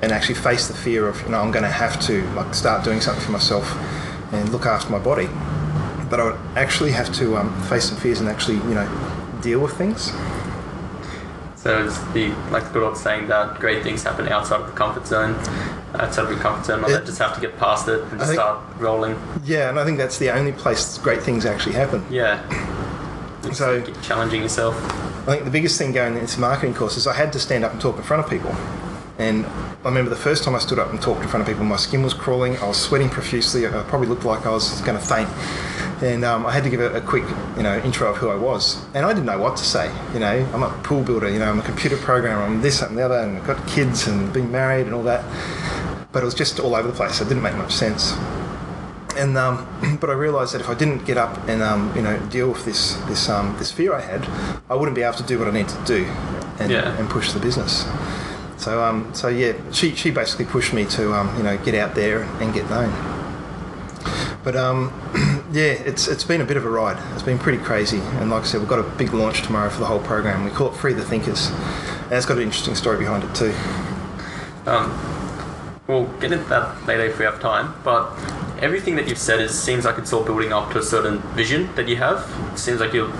and 0.00 0.12
actually 0.12 0.36
face 0.36 0.66
the 0.66 0.74
fear 0.74 1.06
of, 1.06 1.20
you 1.22 1.28
know, 1.28 1.40
I'm 1.40 1.50
going 1.50 1.64
to 1.64 1.68
have 1.68 2.00
to 2.06 2.22
like 2.30 2.54
start 2.54 2.84
doing 2.84 3.02
something 3.02 3.22
for 3.22 3.32
myself 3.32 3.76
and 4.32 4.48
look 4.48 4.64
after 4.64 4.90
my 4.90 4.98
body 4.98 5.28
but 6.12 6.20
I 6.20 6.24
would 6.24 6.38
actually 6.56 6.92
have 6.92 7.10
to 7.14 7.38
um, 7.38 7.58
face 7.70 7.86
some 7.88 7.96
fears 7.96 8.20
and 8.20 8.28
actually, 8.28 8.56
you 8.56 8.74
know, 8.74 8.86
deal 9.40 9.60
with 9.60 9.72
things. 9.78 10.12
So 11.56 11.86
it's 11.86 11.98
the 12.12 12.28
like 12.50 12.64
the 12.64 12.70
good 12.70 12.82
old 12.82 12.98
saying 12.98 13.28
that 13.28 13.58
great 13.58 13.82
things 13.82 14.02
happen 14.02 14.28
outside 14.28 14.60
of 14.60 14.66
the 14.66 14.74
comfort 14.74 15.06
zone, 15.06 15.34
outside 15.94 16.24
of 16.24 16.30
your 16.30 16.38
comfort 16.40 16.66
zone. 16.66 16.82
Like 16.82 16.90
It- 16.90 16.94
that, 16.96 17.06
just 17.06 17.18
have 17.18 17.34
to 17.34 17.40
get 17.40 17.58
past 17.58 17.88
it 17.88 18.02
and 18.02 18.18
just 18.18 18.24
think- 18.26 18.34
start 18.34 18.58
rolling. 18.78 19.16
Yeah, 19.42 19.70
and 19.70 19.80
I 19.80 19.86
think 19.86 19.96
that's 19.96 20.18
the 20.18 20.28
only 20.28 20.52
place 20.52 20.98
great 20.98 21.22
things 21.22 21.46
actually 21.46 21.76
happen. 21.76 22.04
Yeah. 22.10 22.40
Just 23.42 23.56
So- 23.56 23.80
keep 23.80 24.02
challenging 24.02 24.42
yourself. 24.42 24.76
I 25.26 25.32
think 25.32 25.44
the 25.44 25.50
biggest 25.50 25.78
thing 25.78 25.92
going 25.92 26.18
into 26.18 26.38
marketing 26.40 26.74
courses, 26.74 27.06
I 27.06 27.14
had 27.14 27.32
to 27.32 27.38
stand 27.40 27.64
up 27.64 27.72
and 27.72 27.80
talk 27.80 27.96
in 27.96 28.02
front 28.02 28.22
of 28.22 28.28
people. 28.28 28.54
And 29.18 29.46
I 29.46 29.88
remember 29.88 30.10
the 30.10 30.16
first 30.28 30.44
time 30.44 30.54
I 30.54 30.58
stood 30.58 30.78
up 30.78 30.90
and 30.90 31.00
talked 31.00 31.22
in 31.22 31.28
front 31.28 31.42
of 31.42 31.48
people, 31.48 31.64
my 31.64 31.76
skin 31.76 32.02
was 32.02 32.12
crawling, 32.12 32.58
I 32.58 32.66
was 32.66 32.76
sweating 32.76 33.08
profusely, 33.08 33.66
I 33.66 33.70
probably 33.88 34.08
looked 34.08 34.24
like 34.24 34.44
I 34.44 34.50
was 34.50 34.80
going 34.82 34.98
to 34.98 35.04
faint. 35.04 35.28
And 36.02 36.24
um, 36.24 36.44
I 36.46 36.50
had 36.52 36.64
to 36.64 36.70
give 36.70 36.80
a, 36.80 36.94
a 36.94 37.00
quick, 37.00 37.22
you 37.56 37.62
know, 37.62 37.78
intro 37.84 38.10
of 38.10 38.16
who 38.16 38.28
I 38.28 38.34
was. 38.34 38.84
And 38.92 39.06
I 39.06 39.12
didn't 39.12 39.26
know 39.26 39.38
what 39.38 39.56
to 39.58 39.64
say. 39.64 39.88
You 40.12 40.18
know, 40.20 40.50
I'm 40.52 40.62
a 40.64 40.70
pool 40.82 41.02
builder, 41.04 41.30
you 41.30 41.38
know, 41.38 41.48
I'm 41.48 41.60
a 41.60 41.62
computer 41.62 41.96
programmer, 41.96 42.42
I'm 42.42 42.60
this, 42.60 42.82
and 42.82 42.98
the 42.98 43.02
other, 43.04 43.18
and 43.20 43.38
I've 43.38 43.46
got 43.46 43.64
kids 43.68 44.08
and 44.08 44.32
being 44.32 44.50
married 44.50 44.86
and 44.86 44.94
all 44.94 45.04
that. 45.04 45.24
But 46.10 46.22
it 46.22 46.26
was 46.26 46.34
just 46.34 46.58
all 46.58 46.74
over 46.74 46.88
the 46.88 46.94
place. 46.94 47.20
It 47.20 47.28
didn't 47.28 47.42
make 47.44 47.54
much 47.54 47.72
sense. 47.72 48.12
And 49.16 49.38
um, 49.38 49.66
but 50.00 50.10
I 50.10 50.14
realised 50.14 50.54
that 50.54 50.60
if 50.60 50.68
I 50.68 50.74
didn't 50.74 51.04
get 51.04 51.16
up 51.18 51.38
and 51.48 51.62
um, 51.62 51.94
you 51.94 52.02
know 52.02 52.18
deal 52.30 52.48
with 52.48 52.64
this 52.64 52.94
this 53.06 53.28
um, 53.28 53.54
this 53.58 53.70
fear 53.70 53.94
I 53.94 54.00
had, 54.00 54.26
I 54.68 54.74
wouldn't 54.74 54.96
be 54.96 55.02
able 55.02 55.16
to 55.18 55.22
do 55.22 55.38
what 55.38 55.46
I 55.48 55.52
need 55.52 55.68
to 55.68 55.84
do 55.84 56.04
and, 56.58 56.70
Yeah. 56.72 56.96
and 56.98 57.08
push 57.08 57.30
the 57.32 57.38
business. 57.38 57.86
So 58.56 58.82
um, 58.82 59.14
so 59.14 59.28
yeah, 59.28 59.52
she, 59.70 59.94
she 59.94 60.10
basically 60.10 60.46
pushed 60.46 60.72
me 60.72 60.84
to 60.86 61.12
um, 61.14 61.34
you 61.36 61.42
know 61.44 61.56
get 61.58 61.74
out 61.74 61.94
there 61.94 62.22
and 62.40 62.52
get 62.52 62.68
known. 62.70 62.90
But 64.42 64.56
um, 64.56 64.90
yeah, 65.52 65.72
it's 65.72 66.08
it's 66.08 66.24
been 66.24 66.40
a 66.40 66.44
bit 66.44 66.56
of 66.56 66.64
a 66.64 66.70
ride. 66.70 66.98
It's 67.12 67.22
been 67.22 67.38
pretty 67.38 67.58
crazy, 67.58 67.98
and 67.98 68.30
like 68.30 68.42
I 68.42 68.46
said, 68.46 68.60
we've 68.60 68.68
got 68.68 68.78
a 68.78 68.88
big 68.96 69.12
launch 69.12 69.42
tomorrow 69.42 69.68
for 69.68 69.80
the 69.80 69.86
whole 69.86 70.00
program. 70.00 70.44
We 70.44 70.50
call 70.50 70.68
it 70.68 70.76
Free 70.76 70.94
the 70.94 71.04
Thinkers, 71.04 71.48
and 71.48 72.12
it's 72.12 72.24
got 72.24 72.38
an 72.38 72.42
interesting 72.42 72.74
story 72.74 72.98
behind 72.98 73.22
it 73.24 73.34
too. 73.34 73.52
Um, 74.64 75.78
we'll 75.86 76.06
get 76.20 76.32
into 76.32 76.48
that 76.48 76.86
later 76.86 77.04
if 77.04 77.18
we 77.18 77.26
have 77.26 77.38
time. 77.40 77.74
But 77.84 78.10
everything 78.60 78.96
that 78.96 79.08
you've 79.08 79.18
said 79.18 79.40
is 79.40 79.58
seems 79.60 79.84
like 79.84 79.98
it's 79.98 80.12
all 80.12 80.24
building 80.24 80.52
up 80.52 80.72
to 80.72 80.78
a 80.78 80.82
certain 80.82 81.18
vision 81.34 81.74
that 81.74 81.86
you 81.86 81.96
have. 81.96 82.30
It 82.52 82.58
seems 82.58 82.80
like 82.80 82.94
you're 82.94 83.12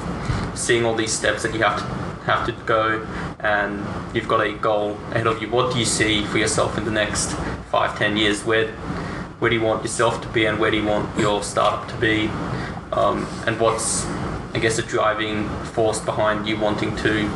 seeing 0.55 0.87
all 0.87 0.95
these 0.95 1.13
steps 1.13 1.43
that 1.43 1.53
you 1.53 1.61
have 1.63 1.79
to 1.79 1.85
have 2.25 2.47
to 2.47 2.53
go, 2.65 3.07
and 3.41 3.85
you've 4.15 4.29
got 4.29 4.41
a 4.41 4.53
goal 4.55 4.93
ahead 5.11 5.27
of 5.27 5.43
you. 5.43 5.51
What 5.51 5.73
do 5.73 5.79
you 5.79 5.85
see 5.85 6.25
for 6.25 6.39
yourself 6.39 6.79
in 6.79 6.85
the 6.85 6.91
next 6.91 7.35
five, 7.71 7.99
ten 7.99 8.17
years? 8.17 8.43
Where 8.45 8.73
where 9.43 9.51
do 9.51 9.57
you 9.57 9.63
want 9.63 9.83
yourself 9.83 10.23
to 10.23 10.29
be, 10.29 10.45
and 10.47 10.57
where 10.61 10.71
do 10.71 10.77
you 10.77 10.85
want 10.87 11.19
your 11.19 11.43
startup 11.43 11.89
to 11.89 11.97
be? 11.97 12.29
Um, 12.93 13.27
and 13.45 13.59
what's 13.59 14.07
I 14.55 14.61
guess 14.61 14.77
the 14.77 14.83
driving 14.83 15.49
force 15.75 15.99
behind 15.99 16.47
you 16.47 16.57
wanting 16.57 16.95
to 16.99 17.27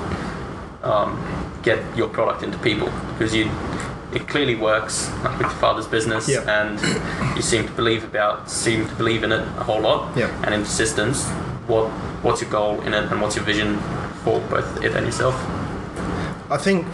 um, 0.85 1.19
get 1.65 1.81
your 1.97 2.09
product 2.09 2.45
into 2.45 2.59
people 2.59 2.93
because 3.11 3.35
you 3.35 3.51
it 4.13 4.29
clearly 4.29 4.55
works 4.55 5.11
like 5.25 5.33
with 5.33 5.41
your 5.41 5.51
father's 5.59 5.89
business 5.89 6.29
Yeah. 6.29 6.43
and 6.61 6.79
you 7.37 7.43
seem 7.43 7.67
to 7.67 7.73
believe 7.73 8.05
about 8.05 8.49
seem 8.49 8.87
to 8.87 8.95
believe 8.95 9.25
in 9.25 9.33
it 9.33 9.41
a 9.41 9.65
whole 9.65 9.81
lot 9.81 10.17
Yeah. 10.17 10.31
and 10.45 10.55
in 10.55 10.61
persistence 10.61 11.25
what 11.67 11.89
what's 12.23 12.41
your 12.41 12.51
goal 12.51 12.81
in 12.83 12.95
it 12.95 13.11
and 13.11 13.21
what's 13.21 13.35
your 13.35 13.45
vision 13.45 13.79
for 14.23 14.39
both 14.43 14.85
it 14.85 14.95
and 14.95 15.05
yourself 15.07 15.35
I 16.51 16.57
think 16.59 16.87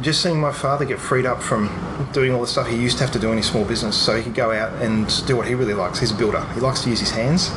just 0.00 0.22
seeing 0.22 0.40
my 0.40 0.52
father 0.52 0.84
get 0.84 0.98
freed 0.98 1.24
up 1.26 1.40
from 1.40 1.68
doing 2.12 2.32
all 2.32 2.40
the 2.40 2.46
stuff 2.46 2.66
he 2.68 2.76
used 2.76 2.98
to 2.98 3.04
have 3.04 3.12
to 3.12 3.18
do 3.18 3.30
in 3.30 3.36
his 3.36 3.46
small 3.46 3.64
business 3.64 3.96
so 3.96 4.16
he 4.16 4.22
could 4.22 4.34
go 4.34 4.52
out 4.52 4.72
and 4.82 5.06
do 5.26 5.36
what 5.36 5.46
he 5.46 5.54
really 5.54 5.74
likes. 5.74 5.98
He's 5.98 6.10
a 6.10 6.14
builder. 6.14 6.44
He 6.54 6.60
likes 6.60 6.80
to 6.82 6.90
use 6.90 7.00
his 7.00 7.10
hands. 7.10 7.50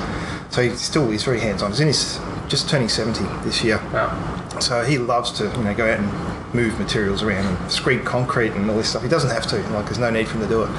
So 0.50 0.62
he 0.62 0.70
still 0.76 1.10
is 1.12 1.24
very 1.24 1.40
hands 1.40 1.62
on. 1.62 1.72
He's 1.72 1.80
in 1.82 1.88
his 1.88 2.20
just 2.48 2.70
turning 2.70 2.90
70 2.90 3.24
this 3.44 3.64
year. 3.64 3.80
yeah. 3.92 4.60
So 4.60 4.84
he 4.84 4.98
loves 4.98 5.32
to, 5.34 5.46
you 5.46 5.64
know, 5.64 5.74
go 5.74 5.92
out 5.92 6.00
and 6.00 6.54
move 6.54 6.80
materials 6.80 7.22
around 7.24 7.46
and 7.46 7.72
screed 7.72 8.06
concrete 8.06 8.52
and 8.54 8.70
all 8.70 8.78
this 8.78 8.90
stuff. 8.90 9.04
He 9.04 9.10
doesn't 9.10 9.32
have 9.32 9.46
to, 9.48 9.58
like 9.74 9.86
there's 9.86 10.00
no 10.00 10.10
need 10.10 10.28
for 10.28 10.36
him 10.38 10.44
to 10.44 10.48
do 10.48 10.64
it. 10.64 10.70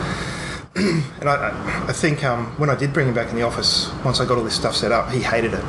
and 1.20 1.28
I, 1.28 1.34
I- 1.50 1.84
I 1.88 1.92
think 1.92 2.24
um, 2.24 2.46
when 2.58 2.70
I 2.70 2.74
did 2.74 2.92
bring 2.92 3.08
him 3.08 3.14
back 3.14 3.30
in 3.30 3.36
the 3.36 3.42
office, 3.42 3.90
once 4.04 4.20
I 4.20 4.24
got 4.26 4.38
all 4.38 4.44
this 4.44 4.54
stuff 4.56 4.74
set 4.74 4.92
up, 4.92 5.10
he 5.10 5.20
hated 5.20 5.52
it. 5.54 5.64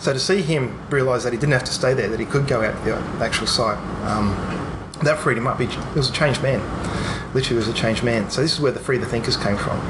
So 0.00 0.12
to 0.12 0.18
see 0.18 0.40
him 0.42 0.80
realise 0.90 1.22
that 1.24 1.32
he 1.32 1.38
didn't 1.38 1.52
have 1.52 1.64
to 1.64 1.72
stay 1.72 1.94
there, 1.94 2.08
that 2.08 2.18
he 2.20 2.26
could 2.26 2.46
go 2.48 2.62
out 2.62 2.72
to 2.84 2.90
the 2.90 3.24
actual 3.24 3.46
site, 3.46 3.78
um, 4.06 4.30
that 5.02 5.18
freed 5.18 5.38
him 5.38 5.46
up. 5.46 5.60
He, 5.60 5.66
was 5.96 6.10
a 6.10 6.12
changed 6.12 6.42
man. 6.42 6.60
Literally 7.34 7.56
was 7.56 7.68
a 7.68 7.72
changed 7.72 8.02
man. 8.02 8.30
So 8.30 8.42
this 8.42 8.52
is 8.52 8.60
where 8.60 8.72
the 8.72 8.80
Free 8.80 8.98
the 8.98 9.06
Thinkers 9.06 9.36
came 9.36 9.56
from. 9.56 9.80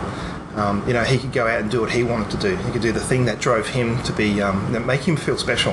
Um, 0.56 0.86
you 0.86 0.92
know, 0.92 1.04
he 1.04 1.16
could 1.18 1.32
go 1.32 1.46
out 1.46 1.60
and 1.60 1.70
do 1.70 1.80
what 1.80 1.90
he 1.90 2.02
wanted 2.02 2.30
to 2.32 2.36
do. 2.36 2.56
He 2.56 2.72
could 2.72 2.82
do 2.82 2.92
the 2.92 3.00
thing 3.00 3.24
that 3.26 3.38
drove 3.40 3.68
him 3.68 4.02
to 4.02 4.12
be, 4.12 4.42
um, 4.42 4.72
know, 4.72 4.80
make 4.80 5.00
him 5.02 5.16
feel 5.16 5.38
special 5.38 5.72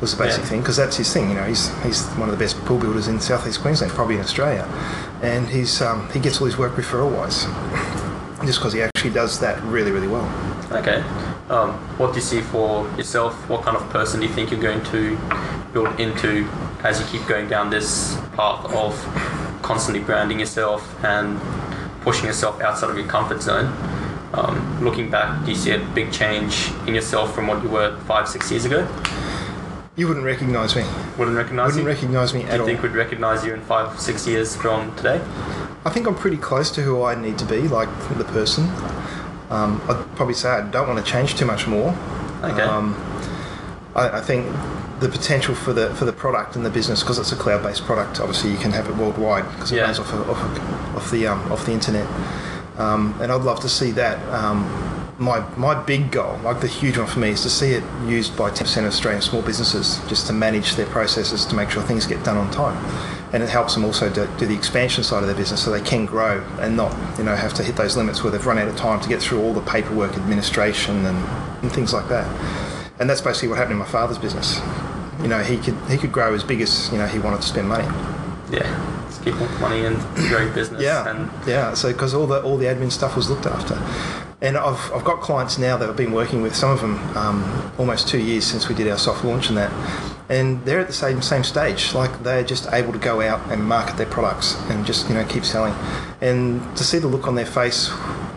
was 0.00 0.16
the 0.16 0.22
basic 0.22 0.42
Yeah. 0.42 0.48
thing, 0.48 0.60
because 0.60 0.76
that's 0.76 0.96
his 0.96 1.12
thing. 1.12 1.28
You 1.28 1.34
know, 1.34 1.44
he's, 1.44 1.68
he's 1.82 2.06
one 2.10 2.28
of 2.28 2.38
the 2.38 2.42
best 2.42 2.56
pool 2.64 2.78
builders 2.78 3.08
in 3.08 3.20
southeast 3.20 3.60
Queensland, 3.60 3.92
probably 3.92 4.14
in 4.14 4.20
Australia. 4.20 4.66
And 5.22 5.48
he's, 5.48 5.82
um, 5.82 6.08
he 6.12 6.20
gets 6.20 6.40
all 6.40 6.46
his 6.46 6.56
work 6.56 6.72
referral 6.74 7.10
wise. 7.14 7.44
just 8.46 8.58
because 8.58 8.72
he 8.72 8.82
actually 8.82 9.10
does 9.10 9.38
that 9.40 9.62
really, 9.64 9.90
really 9.90 10.08
well. 10.08 10.26
Okay. 10.72 11.02
Um, 11.50 11.72
what 11.98 12.10
do 12.10 12.16
you 12.16 12.22
see 12.22 12.40
for 12.40 12.88
yourself? 12.96 13.34
What 13.48 13.62
kind 13.62 13.76
of 13.76 13.88
person 13.90 14.20
do 14.20 14.26
you 14.26 14.32
think 14.32 14.50
you're 14.50 14.60
going 14.60 14.82
to 14.84 15.16
build 15.72 16.00
into 16.00 16.48
as 16.84 17.00
you 17.00 17.06
keep 17.06 17.26
going 17.28 17.48
down 17.48 17.70
this 17.70 18.16
path 18.36 18.64
of 18.74 18.94
constantly 19.62 20.02
branding 20.02 20.40
yourself 20.40 20.82
and 21.04 21.40
pushing 22.02 22.26
yourself 22.26 22.60
outside 22.60 22.90
of 22.90 22.96
your 22.98 23.06
comfort 23.06 23.40
zone? 23.42 23.66
Um, 24.34 24.82
looking 24.82 25.10
back, 25.10 25.44
do 25.44 25.50
you 25.50 25.56
see 25.56 25.72
a 25.72 25.78
big 25.94 26.10
change 26.10 26.70
in 26.86 26.94
yourself 26.94 27.34
from 27.34 27.46
what 27.46 27.62
you 27.62 27.68
were 27.68 27.96
five, 28.00 28.28
six 28.28 28.50
years 28.50 28.64
ago? 28.64 28.88
You 29.94 30.08
wouldn't 30.08 30.24
recognise 30.24 30.74
me. 30.74 30.84
Wouldn't 31.18 31.36
recognize 31.36 31.66
Wouldn't 31.74 31.86
recognise 31.86 32.32
me 32.32 32.44
at 32.44 32.46
all. 32.46 32.50
do 32.50 32.56
you 32.56 32.60
all. 32.62 32.66
think 32.66 32.82
we'd 32.82 32.92
recognize 32.98 33.44
you 33.44 33.52
in 33.52 33.60
five, 33.60 34.00
six 34.00 34.26
years 34.26 34.56
from 34.56 34.94
today? 34.96 35.20
I 35.84 35.90
think 35.90 36.06
I'm 36.06 36.14
pretty 36.14 36.38
close 36.38 36.70
to 36.72 36.82
who 36.82 37.02
I 37.02 37.14
need 37.14 37.38
to 37.38 37.44
be, 37.44 37.68
like 37.68 37.88
the 38.16 38.24
person. 38.24 38.64
Um, 39.50 39.82
I'd 39.86 40.16
probably 40.16 40.32
say 40.34 40.48
I 40.48 40.62
don't 40.70 40.88
want 40.88 41.04
to 41.04 41.10
change 41.12 41.34
too 41.34 41.44
much 41.44 41.66
more. 41.66 41.90
Okay. 42.42 42.62
Um, 42.62 42.94
I, 43.94 44.18
I 44.18 44.20
think 44.22 44.46
the 45.02 45.08
potential 45.08 45.54
for 45.54 45.72
the 45.72 45.94
for 45.96 46.04
the 46.06 46.12
product 46.12 46.56
and 46.56 46.64
the 46.64 46.70
business, 46.70 47.00
because 47.02 47.18
it's 47.18 47.32
a 47.32 47.36
cloud-based 47.36 47.84
product, 47.84 48.20
obviously 48.20 48.50
you 48.50 48.58
can 48.58 48.70
have 48.72 48.88
it 48.88 48.96
worldwide 48.96 49.44
because 49.52 49.72
it 49.72 49.76
Yeah. 49.76 49.82
runs 49.84 49.98
off, 49.98 50.12
of, 50.12 50.28
off, 50.30 50.42
of, 50.42 50.96
off 50.96 51.10
the 51.10 51.26
um, 51.26 51.52
off 51.52 51.66
the 51.66 51.72
internet. 51.72 52.06
Um, 52.78 53.14
and 53.20 53.30
I'd 53.30 53.42
love 53.42 53.60
to 53.60 53.68
see 53.68 53.90
that. 53.92 54.16
Um, 54.32 54.64
my 55.18 55.40
my 55.56 55.74
big 55.74 56.10
goal, 56.10 56.38
like 56.42 56.60
the 56.60 56.66
huge 56.66 56.96
one 56.98 57.06
for 57.06 57.18
me, 57.20 57.30
is 57.30 57.42
to 57.42 57.50
see 57.50 57.72
it 57.72 57.84
used 58.06 58.36
by 58.36 58.50
10% 58.50 58.78
of 58.78 58.84
Australian 58.86 59.20
small 59.22 59.42
businesses 59.42 60.00
just 60.08 60.26
to 60.28 60.32
manage 60.32 60.74
their 60.76 60.86
processes 60.86 61.44
to 61.46 61.54
make 61.54 61.70
sure 61.70 61.82
things 61.82 62.06
get 62.06 62.24
done 62.24 62.38
on 62.38 62.50
time. 62.50 62.76
And 63.32 63.42
it 63.42 63.48
helps 63.48 63.74
them 63.74 63.84
also 63.84 64.10
to 64.12 64.26
do 64.38 64.46
the 64.46 64.54
expansion 64.54 65.04
side 65.04 65.20
of 65.22 65.26
their 65.28 65.36
business 65.36 65.62
so 65.62 65.70
they 65.70 65.80
can 65.82 66.06
grow 66.06 66.42
and 66.60 66.76
not, 66.76 66.92
you 67.18 67.24
know, 67.24 67.36
have 67.36 67.54
to 67.54 67.62
hit 67.62 67.76
those 67.76 67.96
limits 67.96 68.22
where 68.22 68.30
they've 68.32 68.44
run 68.44 68.58
out 68.58 68.68
of 68.68 68.76
time 68.76 69.00
to 69.00 69.08
get 69.08 69.22
through 69.22 69.40
all 69.42 69.52
the 69.54 69.62
paperwork, 69.62 70.12
administration, 70.16 71.06
and, 71.06 71.16
and 71.62 71.70
things 71.72 71.92
like 71.92 72.08
that. 72.08 72.26
And 72.98 73.08
that's 73.08 73.20
basically 73.22 73.48
what 73.48 73.58
happened 73.58 73.74
in 73.74 73.78
my 73.78 73.86
father's 73.86 74.18
business. 74.18 74.60
You 75.22 75.28
know, 75.28 75.42
he 75.42 75.56
could 75.56 75.76
he 75.88 75.96
could 75.96 76.12
grow 76.12 76.34
as 76.34 76.44
big 76.44 76.60
as 76.60 76.90
you 76.92 76.98
know 76.98 77.06
he 77.06 77.18
wanted 77.18 77.42
to 77.42 77.48
spend 77.48 77.68
money. 77.68 77.84
Yeah. 78.50 79.04
Just 79.06 79.24
keep 79.24 79.34
money 79.60 79.84
and 79.84 79.96
growing 80.28 80.52
business. 80.52 80.82
Yeah, 80.82 81.08
And 81.08 81.30
yeah. 81.46 81.74
So 81.74 81.92
because 81.92 82.14
all 82.14 82.26
the 82.26 82.42
all 82.42 82.56
the 82.56 82.66
admin 82.66 82.90
stuff 82.90 83.16
was 83.16 83.30
looked 83.30 83.46
after, 83.46 83.74
and 84.42 84.56
I've, 84.56 84.92
I've 84.92 85.04
got 85.04 85.20
clients 85.20 85.56
now 85.58 85.76
that 85.76 85.88
I've 85.88 85.96
been 85.96 86.12
working 86.12 86.42
with. 86.42 86.54
Some 86.54 86.70
of 86.70 86.80
them 86.80 86.98
um, 87.16 87.72
almost 87.78 88.08
two 88.08 88.18
years 88.18 88.44
since 88.44 88.68
we 88.68 88.74
did 88.74 88.88
our 88.88 88.98
soft 88.98 89.24
launch 89.24 89.48
and 89.48 89.56
that, 89.56 89.72
and 90.28 90.62
they're 90.64 90.80
at 90.80 90.88
the 90.88 90.92
same 90.92 91.22
same 91.22 91.44
stage. 91.44 91.94
Like 91.94 92.22
they're 92.22 92.44
just 92.44 92.70
able 92.72 92.92
to 92.92 92.98
go 92.98 93.20
out 93.20 93.40
and 93.50 93.64
market 93.64 93.96
their 93.96 94.06
products 94.06 94.56
and 94.68 94.84
just 94.84 95.08
you 95.08 95.14
know 95.14 95.24
keep 95.24 95.44
selling, 95.44 95.74
and 96.20 96.60
to 96.76 96.84
see 96.84 96.98
the 96.98 97.06
look 97.06 97.28
on 97.28 97.36
their 97.36 97.46
face 97.46 97.90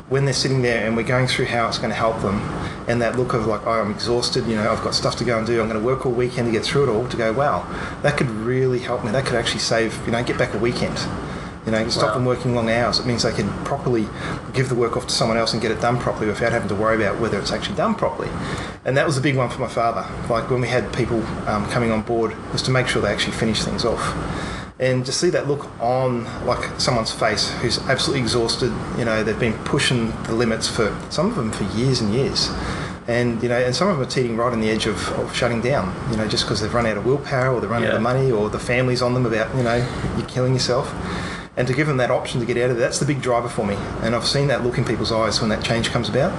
when 0.08 0.25
they're 0.25 0.34
sitting 0.34 0.62
there 0.62 0.86
and 0.86 0.96
we're 0.96 1.04
going 1.04 1.25
through 1.27 1.46
how 1.46 1.68
it's 1.68 1.80
going 1.80 1.89
to 1.89 1.96
help 1.96 2.22
them 2.22 2.39
and 2.88 3.01
that 3.01 3.18
look 3.18 3.34
of 3.34 3.46
like 3.48 3.65
oh 3.65 3.72
i'm 3.82 3.92
exhausted 3.92 4.46
you 4.46 4.56
know 4.56 4.72
i've 4.72 4.84
got 4.84 4.94
stuff 4.94 5.15
to 5.15 5.24
go 5.24 5.38
and 5.38 5.48
do 5.48 5.60
i'm 5.62 5.68
going 5.68 5.80
to 5.80 5.86
work 5.86 6.06
all 6.06 6.12
weekend 6.12 6.46
to 6.48 6.51
get 6.51 6.63
through 6.63 6.84
it 6.84 6.89
all 6.89 7.08
to 7.08 7.18
go 7.18 7.34
wow 7.34 7.65
that 8.01 8.15
could 8.18 8.30
really 8.30 8.80
help 8.80 9.04
me 9.04 9.12
that 9.12 9.25
could 9.25 9.36
actually 9.36 9.60
save 9.60 10.00
you 10.06 10.12
know 10.12 10.24
get 10.24 10.38
back 10.38 10.54
a 10.54 10.58
weekend 10.58 10.98
you 11.65 11.72
know, 11.72 11.88
stop 11.89 12.10
Wow. 12.10 12.13
them 12.13 12.25
working 12.25 12.54
long 12.54 12.70
hours. 12.70 13.00
It 13.00 13.08
means 13.08 13.24
they 13.24 13.32
can 13.32 13.50
properly 13.65 14.08
give 14.54 14.70
the 14.70 14.75
work 14.75 14.96
off 14.96 15.08
to 15.08 15.13
someone 15.13 15.36
else 15.38 15.54
and 15.54 15.62
get 15.62 15.72
it 15.72 15.82
done 15.82 15.98
properly 15.98 16.27
without 16.27 16.51
having 16.51 16.70
to 16.70 16.75
worry 16.75 16.96
about 17.04 17.20
whether 17.20 17.39
it's 17.39 17.51
actually 17.51 17.75
done 17.75 17.96
properly. 17.96 18.30
And 18.86 18.96
that 18.98 19.06
was 19.08 19.18
a 19.18 19.22
big 19.22 19.36
one 19.36 19.50
for 19.50 19.62
my 19.62 19.68
father. 19.68 20.06
Like 20.30 20.51
when 20.51 20.62
we 20.62 20.68
had 20.68 20.94
people 20.94 21.25
um, 21.48 21.68
coming 21.72 21.89
on 21.89 22.04
board, 22.04 22.36
was 22.51 22.62
to 22.63 22.72
make 22.72 22.88
sure 22.88 23.01
they 23.01 23.12
actually 23.12 23.34
finish 23.34 23.63
things 23.63 23.84
off. 23.84 24.00
And 24.77 25.05
to 25.05 25.12
see 25.12 25.29
that 25.29 25.48
look 25.48 25.70
on 25.82 26.25
like 26.46 26.79
someone's 26.79 27.12
face 27.12 27.50
who's 27.62 27.79
absolutely 27.88 28.22
exhausted, 28.22 28.74
you 28.98 29.05
know, 29.05 29.24
they've 29.24 29.39
been 29.39 29.58
pushing 29.63 30.12
the 30.24 30.34
limits 30.34 30.67
for 30.67 30.98
some 31.10 31.27
of 31.27 31.36
them 31.36 31.51
for 31.51 31.63
years 31.77 32.01
and 32.01 32.13
years. 32.13 32.50
And 33.08 33.41
you 33.41 33.50
know, 33.50 33.58
and 33.58 33.75
some 33.75 33.88
of 33.88 33.98
them 33.98 34.05
are 34.05 34.10
teetering 34.10 34.36
right 34.36 34.51
on 34.51 34.60
the 34.60 34.70
edge 34.70 34.88
of, 34.88 35.08
of 35.20 35.34
shutting 35.36 35.62
down. 35.62 35.96
You 36.12 36.17
know, 36.17 36.27
just 36.27 36.44
because 36.44 36.60
they've 36.60 36.74
run 36.74 36.88
out 36.88 36.98
of 36.98 37.05
willpower, 37.05 37.53
or 37.53 37.62
they've 37.62 37.70
run 37.70 37.84
out 37.84 37.94
of 37.94 38.01
money, 38.01 38.32
or 38.32 38.50
the 38.50 38.60
family's 38.60 39.01
on 39.01 39.13
them 39.13 39.25
about 39.25 39.55
you 39.55 39.63
know 39.63 39.75
you're 40.17 40.27
killing 40.27 40.53
yourself 40.53 40.91
and 41.58 41.67
to 41.67 41.74
give 41.74 41.88
them 41.88 41.98
that 41.98 42.12
option 42.12 42.39
to 42.41 42.46
get 42.46 42.58
out 42.58 42.70
of 42.70 42.77
it, 42.77 42.79
that's 42.79 43.00
the 43.00 43.05
big 43.05 43.22
driver 43.22 43.48
for 43.48 43.65
me. 43.65 43.75
And 44.01 44.13
I've 44.13 44.27
seen 44.27 44.48
that 44.48 44.63
look 44.63 44.77
in 44.77 44.84
people's 44.84 45.12
eyes 45.12 45.39
when 45.39 45.50
that 45.50 45.63
change 45.63 45.89
comes 45.89 46.10
about, 46.10 46.34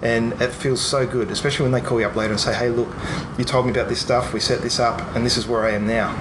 and 0.00 0.32
it 0.40 0.52
feels 0.52 0.80
so 0.80 1.06
good, 1.06 1.30
especially 1.30 1.64
when 1.64 1.72
they 1.72 1.80
call 1.80 2.00
you 2.00 2.06
up 2.06 2.14
later 2.14 2.32
and 2.32 2.40
say, 2.40 2.54
"Hey, 2.54 2.68
look, 2.68 2.88
you 3.36 3.44
told 3.44 3.66
me 3.66 3.72
about 3.72 3.88
this 3.88 4.00
stuff, 4.00 4.32
we 4.32 4.40
set 4.40 4.62
this 4.62 4.78
up, 4.78 5.00
and 5.16 5.26
this 5.26 5.36
is 5.36 5.46
where 5.46 5.64
I 5.64 5.72
am 5.72 5.86
now." 5.86 6.14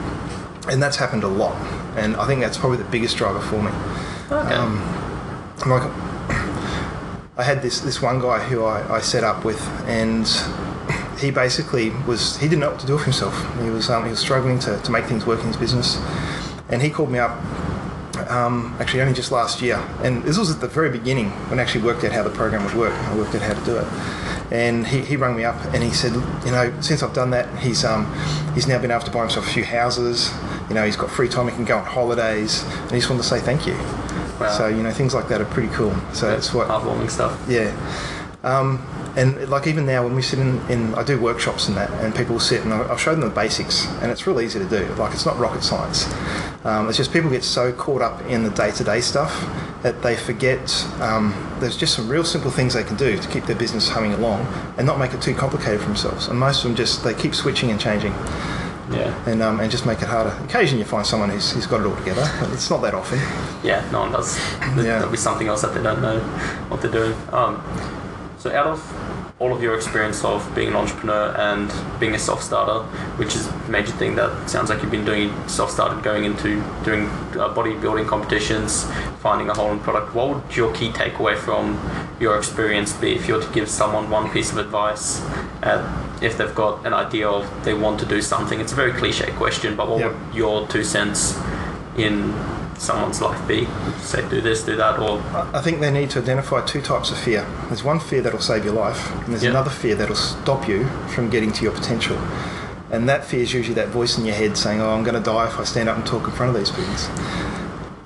And 0.69 0.81
that's 0.81 0.97
happened 0.97 1.23
a 1.23 1.27
lot, 1.27 1.55
and 1.97 2.15
I 2.15 2.27
think 2.27 2.41
that's 2.41 2.57
probably 2.57 2.77
the 2.77 2.89
biggest 2.91 3.17
driver 3.17 3.39
for 3.39 3.61
me. 3.61 3.71
okay. 4.31 4.53
Um, 4.53 4.79
like, 5.65 5.83
I 7.37 7.43
had 7.43 7.61
this 7.61 7.79
this 7.79 8.01
one 8.01 8.19
guy 8.19 8.39
who 8.39 8.63
I, 8.63 8.97
I 8.97 9.01
set 9.01 9.23
up 9.23 9.43
with, 9.43 9.61
and 9.87 10.27
he 11.19 11.31
basically 11.31 11.89
was 12.07 12.37
he 12.37 12.47
didn't 12.47 12.61
know 12.61 12.71
what 12.71 12.79
to 12.81 12.87
do 12.87 12.93
with 12.93 13.03
himself. 13.03 13.33
He 13.61 13.69
was 13.69 13.89
um, 13.89 14.03
he 14.03 14.11
was 14.11 14.19
struggling 14.19 14.59
to, 14.59 14.79
to 14.79 14.91
make 14.91 15.05
things 15.05 15.25
work 15.25 15.39
in 15.39 15.47
his 15.47 15.57
business, 15.57 15.97
and 16.69 16.81
he 16.81 16.89
called 16.89 17.11
me 17.11 17.19
up. 17.19 17.31
Um, 18.29 18.75
actually, 18.79 19.01
only 19.01 19.13
just 19.13 19.31
last 19.31 19.61
year, 19.61 19.77
and 20.03 20.21
this 20.23 20.37
was 20.37 20.51
at 20.51 20.61
the 20.61 20.67
very 20.67 20.91
beginning 20.91 21.31
when 21.49 21.57
I 21.57 21.63
actually 21.63 21.83
worked 21.83 22.03
out 22.03 22.11
how 22.11 22.21
the 22.21 22.29
program 22.29 22.63
would 22.65 22.75
work. 22.75 22.93
I 22.93 23.15
worked 23.15 23.33
out 23.33 23.41
how 23.41 23.53
to 23.53 23.65
do 23.65 23.77
it, 23.77 23.87
and 24.51 24.85
he, 24.85 25.01
he 25.01 25.15
rang 25.15 25.35
me 25.35 25.43
up 25.43 25.55
and 25.73 25.83
he 25.83 25.91
said, 25.91 26.13
you 26.45 26.51
know, 26.51 26.73
since 26.81 27.03
I've 27.03 27.13
done 27.13 27.31
that, 27.31 27.59
he's 27.59 27.85
um, 27.85 28.05
he's 28.53 28.67
now 28.67 28.79
been 28.79 28.91
able 28.91 29.05
to 29.05 29.11
buy 29.11 29.21
himself 29.21 29.47
a 29.47 29.51
few 29.51 29.63
houses. 29.63 30.31
You 30.69 30.75
know, 30.75 30.85
he's 30.85 30.95
got 30.95 31.09
free 31.09 31.27
time, 31.27 31.47
he 31.47 31.55
can 31.55 31.65
go 31.65 31.77
on 31.77 31.85
holidays, 31.85 32.63
and 32.63 32.91
he 32.91 32.97
just 32.97 33.09
wanted 33.09 33.23
to 33.23 33.27
say 33.27 33.39
thank 33.39 33.67
you. 33.67 33.73
Wow. 34.39 34.55
So 34.57 34.67
you 34.67 34.81
know, 34.83 34.91
things 34.91 35.13
like 35.13 35.27
that 35.29 35.41
are 35.41 35.45
pretty 35.45 35.73
cool. 35.73 35.93
So 36.13 36.27
that's 36.27 36.53
what 36.53 36.67
heartwarming 36.67 37.09
stuff. 37.09 37.39
yeah. 37.47 37.75
Um, 38.43 38.81
and 39.17 39.49
like 39.49 39.67
even 39.67 39.85
now 39.85 40.03
when 40.03 40.15
we 40.15 40.21
sit 40.21 40.39
in, 40.39 40.59
in 40.69 40.93
I 40.95 41.03
do 41.03 41.19
workshops 41.19 41.67
and 41.67 41.75
that 41.77 41.89
and 42.03 42.15
people 42.15 42.39
sit 42.39 42.63
and 42.63 42.73
I'll 42.73 42.95
show 42.97 43.11
them 43.11 43.21
the 43.21 43.29
basics 43.29 43.85
and 44.01 44.11
it's 44.11 44.27
really 44.27 44.45
easy 44.45 44.59
to 44.59 44.69
do 44.69 44.85
like 44.95 45.13
it's 45.13 45.25
not 45.25 45.37
rocket 45.37 45.63
science 45.63 46.05
um, 46.63 46.87
it's 46.87 46.97
just 46.97 47.11
people 47.11 47.29
get 47.29 47.43
so 47.43 47.73
caught 47.73 48.01
up 48.01 48.21
in 48.27 48.43
the 48.43 48.49
day-to-day 48.51 49.01
stuff 49.01 49.33
that 49.83 50.01
they 50.03 50.15
forget 50.15 50.85
um, 51.01 51.33
there's 51.59 51.75
just 51.75 51.95
some 51.95 52.07
real 52.07 52.23
simple 52.23 52.51
things 52.51 52.73
they 52.73 52.83
can 52.83 52.95
do 52.95 53.17
to 53.17 53.27
keep 53.29 53.45
their 53.45 53.55
business 53.55 53.89
humming 53.89 54.13
along 54.13 54.41
and 54.77 54.85
not 54.85 54.99
make 54.99 55.13
it 55.13 55.21
too 55.21 55.33
complicated 55.33 55.79
for 55.79 55.87
themselves 55.87 56.27
and 56.27 56.39
most 56.39 56.59
of 56.59 56.63
them 56.63 56.75
just 56.75 57.03
they 57.03 57.13
keep 57.13 57.33
switching 57.33 57.71
and 57.71 57.79
changing 57.79 58.13
Yeah. 58.91 59.13
and, 59.29 59.41
um, 59.41 59.59
and 59.59 59.69
just 59.69 59.85
make 59.85 60.01
it 60.01 60.07
harder 60.07 60.31
occasionally 60.45 60.83
you 60.83 60.89
find 60.89 61.05
someone 61.05 61.29
who's, 61.29 61.51
who's 61.51 61.67
got 61.67 61.81
it 61.81 61.85
all 61.87 61.95
together 61.95 62.25
but 62.39 62.51
it's 62.51 62.69
not 62.69 62.81
that 62.81 62.93
often 62.95 63.19
Yeah, 63.63 63.87
no 63.91 63.99
one 64.01 64.11
does. 64.11 64.37
There- 64.59 64.85
Yeah. 64.85 64.97
There'll 64.99 65.11
be 65.11 65.17
something 65.17 65.47
else 65.47 65.61
that 65.61 65.73
they 65.73 65.81
don't 65.83 66.01
know 66.01 66.19
what 66.69 66.81
they're 66.81 66.91
doing. 66.91 67.13
Um, 67.31 67.61
so, 68.39 68.51
out 68.51 68.67
of 68.67 69.35
all 69.39 69.53
of 69.53 69.61
your 69.61 69.75
experience 69.75 70.23
of 70.25 70.43
being 70.53 70.69
an 70.69 70.75
entrepreneur 70.75 71.33
and 71.37 71.71
being 71.99 72.13
a 72.15 72.19
self 72.19 72.41
starter, 72.41 72.83
which 73.17 73.35
is 73.35 73.47
a 73.47 73.69
major 73.69 73.91
thing 73.93 74.15
that 74.15 74.49
sounds 74.49 74.69
like 74.69 74.81
you've 74.81 74.91
been 74.91 75.05
doing 75.05 75.31
self 75.47 75.69
started 75.71 76.03
going 76.03 76.25
into 76.25 76.61
doing 76.83 77.05
uh, 77.37 77.53
bodybuilding 77.53 78.07
competitions, 78.07 78.85
finding 79.19 79.49
a 79.49 79.53
whole 79.53 79.73
new 79.73 79.79
product, 79.81 80.13
what 80.13 80.29
would 80.29 80.55
your 80.55 80.73
key 80.73 80.89
takeaway 80.89 81.37
from 81.37 81.79
your 82.19 82.37
experience 82.37 82.91
be 82.93 83.13
if 83.15 83.27
you 83.27 83.35
were 83.35 83.41
to 83.43 83.53
give 83.53 83.69
someone 83.69 84.09
one 84.09 84.29
piece 84.31 84.51
of 84.51 84.57
advice? 84.57 85.21
Uh, 85.63 86.05
if 86.21 86.37
they've 86.37 86.55
got 86.55 86.85
an 86.85 86.93
idea 86.93 87.29
of 87.29 87.45
they 87.63 87.73
want 87.73 87.99
to 87.99 88.05
do 88.05 88.21
something, 88.21 88.59
it's 88.59 88.73
a 88.73 88.75
very 88.75 88.91
cliche 88.91 89.31
question, 89.33 89.75
but 89.75 89.87
what 89.89 89.99
Yep. 89.99 90.11
would 90.13 90.35
your 90.35 90.67
two 90.67 90.83
cents 90.83 91.37
in 91.97 92.33
someone's 92.79 93.21
life 93.21 93.47
be? 93.47 93.67
Say, 93.99 94.27
do 94.29 94.41
this, 94.41 94.63
do 94.63 94.75
that, 94.77 94.99
or 94.99 95.21
I 95.53 95.61
think 95.61 95.79
they 95.79 95.91
need 95.91 96.09
to 96.11 96.19
identify 96.19 96.65
two 96.65 96.81
types 96.81 97.11
of 97.11 97.17
fear. 97.17 97.45
There's 97.67 97.83
one 97.83 97.99
fear 97.99 98.21
that'll 98.21 98.39
save 98.39 98.65
your 98.65 98.73
life, 98.73 99.11
and 99.23 99.27
there's 99.33 99.43
Yeah. 99.43 99.51
another 99.51 99.69
fear 99.69 99.95
that'll 99.95 100.15
stop 100.15 100.67
you 100.67 100.87
from 101.09 101.29
getting 101.29 101.51
to 101.53 101.63
your 101.63 101.73
potential. 101.73 102.17
And 102.91 103.07
that 103.07 103.25
fear 103.25 103.41
is 103.43 103.53
usually 103.53 103.75
that 103.75 103.89
voice 103.89 104.17
in 104.17 104.25
your 104.25 104.35
head 104.35 104.57
saying, 104.57 104.81
"Oh, 104.81 104.89
I'm 104.89 105.03
going 105.03 105.13
to 105.15 105.21
die 105.21 105.45
if 105.45 105.59
I 105.59 105.63
stand 105.63 105.89
up 105.89 105.95
and 105.97 106.05
talk 106.05 106.23
in 106.25 106.31
front 106.31 106.55
of 106.55 106.57
these 106.59 106.71
things." 106.71 107.07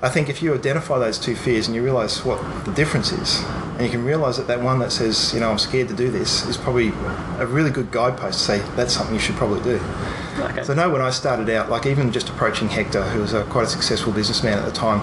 I 0.02 0.10
think 0.10 0.28
if 0.28 0.42
you 0.42 0.52
identify 0.52 0.98
those 0.98 1.16
two 1.16 1.34
fears 1.34 1.66
and 1.66 1.74
you 1.74 1.82
realise 1.82 2.22
what 2.26 2.38
the 2.66 2.70
difference 2.72 3.10
is, 3.10 3.42
and 3.78 3.86
you 3.86 3.88
can 3.90 4.04
realise 4.04 4.36
that 4.36 4.46
that 4.48 4.60
one 4.60 4.78
that 4.80 4.92
says, 4.92 5.32
"You 5.32 5.40
know, 5.40 5.50
I'm 5.50 5.58
scared 5.58 5.88
to 5.88 5.94
do 5.94 6.10
this," 6.10 6.44
is 6.46 6.58
probably 6.58 6.92
a 7.38 7.46
really 7.46 7.70
good 7.70 7.90
guidepost 7.90 8.38
to 8.40 8.44
say 8.44 8.62
that's 8.76 8.92
something 8.92 9.14
you 9.14 9.20
should 9.20 9.36
probably 9.36 9.60
do. 9.62 9.80
Okay, 10.38 10.62
So 10.64 10.72
I 10.72 10.76
know 10.76 10.90
when 10.90 11.02
I 11.02 11.10
started 11.10 11.48
out, 11.50 11.70
like 11.70 11.86
even 11.86 12.12
just 12.12 12.28
approaching 12.28 12.68
Hector, 12.68 13.02
who 13.02 13.20
was 13.20 13.32
a, 13.32 13.44
quite 13.44 13.64
a 13.64 13.68
successful 13.68 14.12
businessman 14.12 14.58
at 14.58 14.64
the 14.64 14.72
time, 14.72 15.00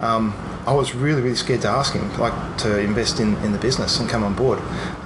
um, 0.00 0.34
I 0.66 0.74
was 0.74 0.94
really, 0.94 1.20
really 1.22 1.36
scared 1.36 1.62
to 1.62 1.68
ask 1.68 1.94
him, 1.94 2.16
like, 2.18 2.58
to 2.58 2.78
invest 2.80 3.18
in, 3.18 3.34
in 3.36 3.52
the 3.52 3.58
business 3.58 3.98
and 3.98 4.08
come 4.08 4.22
on 4.22 4.34
board. 4.34 4.58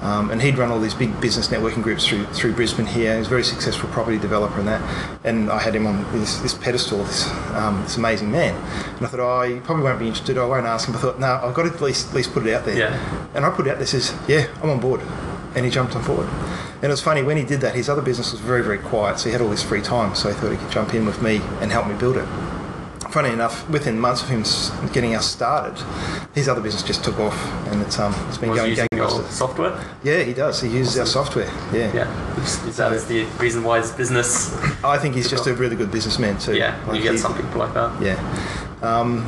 Um, 0.02 0.30
and 0.30 0.42
he'd 0.42 0.58
run 0.58 0.70
all 0.70 0.80
these 0.80 0.94
big 0.94 1.20
business 1.20 1.48
networking 1.48 1.82
groups 1.82 2.06
through 2.06 2.26
through 2.26 2.54
Brisbane 2.54 2.86
here. 2.86 3.12
He 3.12 3.18
was 3.18 3.28
a 3.28 3.30
very 3.30 3.44
successful 3.44 3.88
property 3.90 4.18
developer 4.18 4.58
and 4.58 4.68
that. 4.68 4.82
And 5.24 5.50
I 5.50 5.58
had 5.58 5.74
him 5.74 5.86
on 5.86 6.02
this, 6.12 6.38
this 6.38 6.54
pedestal, 6.54 6.98
this 7.04 7.30
um, 7.54 7.82
this 7.82 7.96
amazing 7.96 8.30
man. 8.30 8.54
And 8.96 9.06
I 9.06 9.08
thought, 9.08 9.20
oh, 9.20 9.42
he 9.42 9.60
probably 9.60 9.84
won't 9.84 9.98
be 10.00 10.08
interested. 10.08 10.38
I 10.38 10.44
won't 10.44 10.66
ask 10.66 10.88
him. 10.88 10.92
But 10.92 10.98
I 10.98 11.02
thought, 11.02 11.20
no, 11.20 11.40
I've 11.42 11.54
got 11.54 11.62
to 11.62 11.70
at 11.70 11.80
least 11.80 12.08
at 12.08 12.14
least 12.14 12.32
put 12.32 12.46
it 12.46 12.52
out 12.52 12.64
there. 12.64 12.76
Yeah. 12.76 13.28
And 13.34 13.44
I 13.44 13.50
put 13.50 13.66
it 13.66 13.70
out 13.70 13.78
there, 13.78 13.86
says, 13.86 14.12
yeah, 14.28 14.46
I'm 14.62 14.70
on 14.70 14.80
board. 14.80 15.00
And 15.54 15.64
he 15.64 15.70
jumped 15.70 15.94
on 15.94 16.04
board. 16.04 16.28
And 16.84 16.90
it 16.90 16.92
was 16.92 17.00
funny, 17.00 17.22
when 17.22 17.38
he 17.38 17.44
did 17.44 17.62
that, 17.62 17.74
his 17.74 17.88
other 17.88 18.02
business 18.02 18.32
was 18.32 18.42
very, 18.42 18.62
very 18.62 18.76
quiet. 18.76 19.18
So 19.18 19.30
he 19.30 19.32
had 19.32 19.40
all 19.40 19.48
this 19.48 19.62
free 19.62 19.80
time. 19.80 20.14
So 20.14 20.28
he 20.28 20.34
thought 20.34 20.50
he 20.50 20.58
could 20.58 20.70
jump 20.70 20.92
in 20.92 21.06
with 21.06 21.22
me 21.22 21.40
and 21.62 21.72
help 21.72 21.86
me 21.88 21.94
build 21.94 22.18
it. 22.18 22.26
funny 23.14 23.30
enough, 23.30 23.70
within 23.70 23.96
months 23.98 24.22
of 24.22 24.28
him 24.28 24.42
getting 24.92 25.14
us 25.14 25.24
started, 25.30 25.80
his 26.34 26.48
other 26.48 26.60
business 26.60 26.82
just 26.82 27.04
took 27.04 27.16
off, 27.20 27.38
and 27.68 27.80
it's 27.80 27.96
um 28.00 28.12
it's 28.28 28.38
been 28.38 28.50
Was 28.50 28.58
going 28.58 28.74
gangbusters. 28.74 29.30
software? 29.30 29.72
Yeah, 30.02 30.24
he 30.24 30.34
does. 30.34 30.60
He 30.60 30.68
uses 30.68 30.98
our 30.98 31.06
software. 31.06 31.50
Yeah. 31.72 31.94
Yeah. 31.94 32.42
Is, 32.42 32.76
that 32.76 32.92
is 32.92 33.06
the 33.06 33.24
reason 33.38 33.62
why 33.62 33.78
his 33.78 33.92
business? 33.92 34.52
I 34.82 34.98
think 34.98 35.14
he's 35.14 35.30
just 35.30 35.46
a 35.46 35.54
really 35.54 35.76
good 35.76 35.92
businessman 35.92 36.38
too. 36.38 36.56
Yeah, 36.56 36.74
you 36.92 37.00
get 37.02 37.18
some 37.20 37.36
people 37.36 37.60
like 37.60 37.72
that. 37.74 38.02
Yeah. 38.02 38.18
Um, 38.82 39.24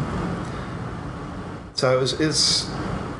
so 1.74 1.96
it 1.96 2.00
was, 2.00 2.20
it's 2.20 2.68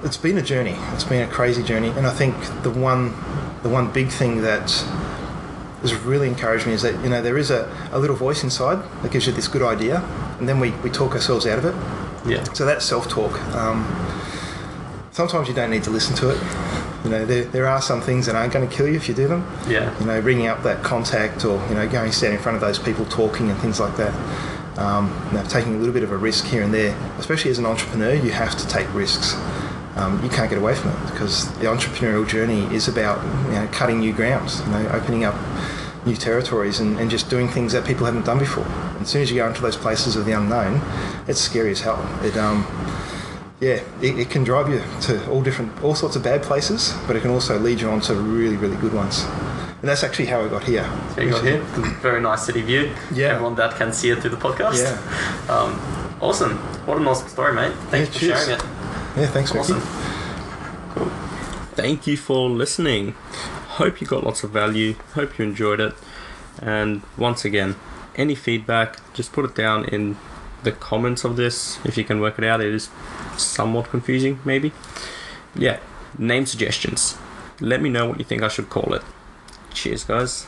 it's 0.03 0.17
been 0.17 0.37
a 0.37 0.43
journey. 0.43 0.75
It's 0.95 1.05
been 1.05 1.23
a 1.29 1.33
crazy 1.33 1.63
journey, 1.63 1.91
and 1.91 2.09
I 2.09 2.13
think 2.13 2.35
the 2.65 2.71
one 2.71 3.15
the 3.63 3.69
one 3.69 3.93
big 3.93 4.09
thing 4.09 4.43
that 4.43 4.71
has 5.83 5.95
really 5.95 6.29
encouraged 6.29 6.67
me 6.67 6.73
is 6.73 6.83
that 6.83 7.01
you 7.03 7.11
know 7.11 7.23
there 7.23 7.39
is 7.39 7.51
a, 7.51 7.71
a 7.93 7.99
little 7.99 8.17
voice 8.17 8.43
inside 8.43 8.83
that 9.03 9.13
gives 9.13 9.27
you 9.27 9.33
this 9.33 9.49
good 9.49 9.63
idea, 9.63 10.01
and 10.39 10.49
then 10.49 10.61
we, 10.61 10.71
we 10.83 10.91
talk 10.91 11.13
ourselves 11.13 11.47
out 11.47 11.59
of 11.59 11.65
it. 11.65 11.75
Yeah. 12.31 12.43
So 12.53 12.65
that's 12.65 12.85
self 12.85 13.09
talk. 13.09 13.41
Um, 13.55 13.85
sometimes 15.17 15.49
you 15.49 15.55
don't 15.55 15.71
need 15.71 15.83
to 15.85 15.91
listen 15.91 16.15
to 16.17 16.31
it. 16.31 16.39
You 17.05 17.11
know, 17.11 17.25
there, 17.25 17.45
there 17.45 17.67
are 17.67 17.81
some 17.81 18.03
things 18.03 18.27
that 18.27 18.35
aren't 18.35 18.53
going 18.53 18.69
to 18.69 18.75
kill 18.75 18.87
you 18.87 18.97
if 18.97 19.09
you 19.09 19.15
do 19.15 19.29
them. 19.29 19.47
Yeah. 19.67 19.99
You 19.99 20.07
know, 20.07 20.21
ringing 20.21 20.49
up 20.49 20.63
that 20.65 20.83
contact 20.83 21.45
or, 21.45 21.65
you 21.69 21.75
know, 21.75 21.89
going 21.89 22.13
stand 22.13 22.35
in 22.35 22.41
front 22.41 22.57
of 22.57 22.61
those 22.61 22.79
people 22.79 23.07
talking 23.07 23.49
and 23.49 23.59
things 23.61 23.81
like 23.81 23.97
that. 23.97 24.13
Um, 24.79 25.11
you 25.29 25.39
know, 25.39 25.45
taking 25.45 25.77
a 25.77 25.79
little 25.79 25.95
bit 25.95 26.03
of 26.03 26.13
a 26.13 26.17
risk 26.17 26.45
here 26.45 26.63
and 26.63 26.75
there, 26.75 26.95
especially 27.19 27.51
as 27.51 27.59
an 27.59 27.65
entrepreneur, 27.65 28.13
you 28.13 28.31
have 28.33 28.57
to 28.59 28.69
take 28.69 28.93
risks. 28.93 29.35
Um, 29.97 30.23
you 30.23 30.29
can't 30.29 30.51
get 30.51 30.59
away 30.59 30.75
from 30.75 30.91
it 30.91 31.11
because 31.11 31.51
the 31.59 31.65
entrepreneurial 31.67 32.29
journey 32.29 32.63
is 32.75 32.87
about 32.87 33.25
you 33.47 33.53
know, 33.53 33.69
cutting 33.73 34.01
new 34.01 34.13
grounds, 34.13 34.61
you 34.61 34.67
know, 34.67 34.89
opening 34.93 35.25
up 35.25 35.35
new 36.05 36.15
territories 36.15 36.81
and, 36.81 36.99
and 37.01 37.11
just 37.11 37.31
doing 37.31 37.49
things 37.49 37.73
that 37.73 37.85
people 37.87 38.05
haven't 38.05 38.27
done 38.27 38.39
before. 38.39 38.65
And 38.65 39.01
as 39.01 39.09
soon 39.09 39.23
as 39.23 39.31
you 39.31 39.37
go 39.39 39.49
into 39.49 39.63
those 39.63 39.77
places 39.77 40.15
of 40.15 40.27
the 40.27 40.33
unknown, 40.33 40.81
it's 41.27 41.41
scary 41.41 41.71
as 41.71 41.81
hell. 41.81 41.99
It, 42.23 42.37
um, 42.37 42.67
yeah, 43.59 43.81
it, 44.03 44.19
it 44.19 44.31
can 44.31 44.45
drive 44.45 44.69
you 44.69 44.83
to 45.03 45.31
all 45.31 45.43
different, 45.43 45.83
all 45.83 45.95
sorts 45.95 46.15
of 46.15 46.23
bad 46.23 46.43
places, 46.43 46.95
but 47.07 47.17
it 47.17 47.23
can 47.23 47.31
also 47.31 47.59
lead 47.59 47.81
you 47.81 47.89
on 47.89 48.03
to 48.03 48.15
really, 48.15 48.57
really 48.57 48.77
good 48.77 48.93
ones. 48.93 49.25
And 49.81 49.89
that's 49.89 50.05
actually 50.05 50.27
how 50.27 50.43
I 50.45 50.49
got 50.49 50.63
here. 50.65 50.85
So 51.15 51.23
you 51.23 51.31
got 51.31 51.43
here, 51.43 51.61
very 52.03 52.21
nice 52.21 52.45
city 52.45 52.61
view. 52.61 52.95
Yeah. 53.15 53.29
Everyone 53.29 53.55
that 53.57 53.77
can 53.77 53.93
see 53.95 54.11
it 54.11 54.21
through 54.21 54.31
the 54.31 54.37
podcast. 54.37 54.77
Yeah. 54.83 55.55
Um, 55.55 55.81
awesome. 56.21 56.57
What 56.87 56.99
an 56.99 57.07
awesome 57.07 57.29
story, 57.29 57.55
mate. 57.55 57.73
Thanks 57.89 58.09
Yeah, 58.09 58.13
for 58.13 58.19
cheers. 58.19 58.45
sharing 58.45 58.61
it. 58.61 58.76
Yeah, 59.17 59.27
thanks. 59.29 59.55
Awesome. 59.55 59.81
Cool. 60.95 61.09
Thank 61.75 62.07
you 62.07 62.19
for 62.19 62.51
listening. 62.51 63.13
Hope 63.79 64.01
you 64.01 64.07
got 64.07 64.25
lots 64.25 64.45
of 64.45 64.51
value. 64.51 64.95
Hope 65.15 65.39
you 65.39 65.45
enjoyed 65.47 65.81
it. 65.81 65.95
And 66.61 67.03
once 67.17 67.45
again, 67.45 67.77
any 68.17 68.35
feedback, 68.35 68.99
just 69.15 69.33
put 69.33 69.45
it 69.45 69.55
down 69.55 69.87
in 69.87 70.17
the 70.65 70.73
comments 70.73 71.25
of 71.25 71.37
this 71.37 71.79
if 71.85 71.97
you 71.97 72.05
can 72.05 72.21
work 72.21 72.39
it 72.39 72.45
out. 72.45 72.61
It 72.61 72.75
is 72.75 72.91
somewhat 73.39 73.89
confusing, 73.89 74.39
maybe. 74.45 74.73
Yeah, 75.55 75.81
name 76.19 76.45
suggestions. 76.45 77.17
Let 77.61 77.81
me 77.81 77.89
know 77.89 78.07
what 78.07 78.19
you 78.19 78.25
think 78.25 78.43
I 78.43 78.49
should 78.49 78.69
call 78.69 78.93
it. 78.93 79.03
Cheers, 79.73 80.05
guys. 80.05 80.47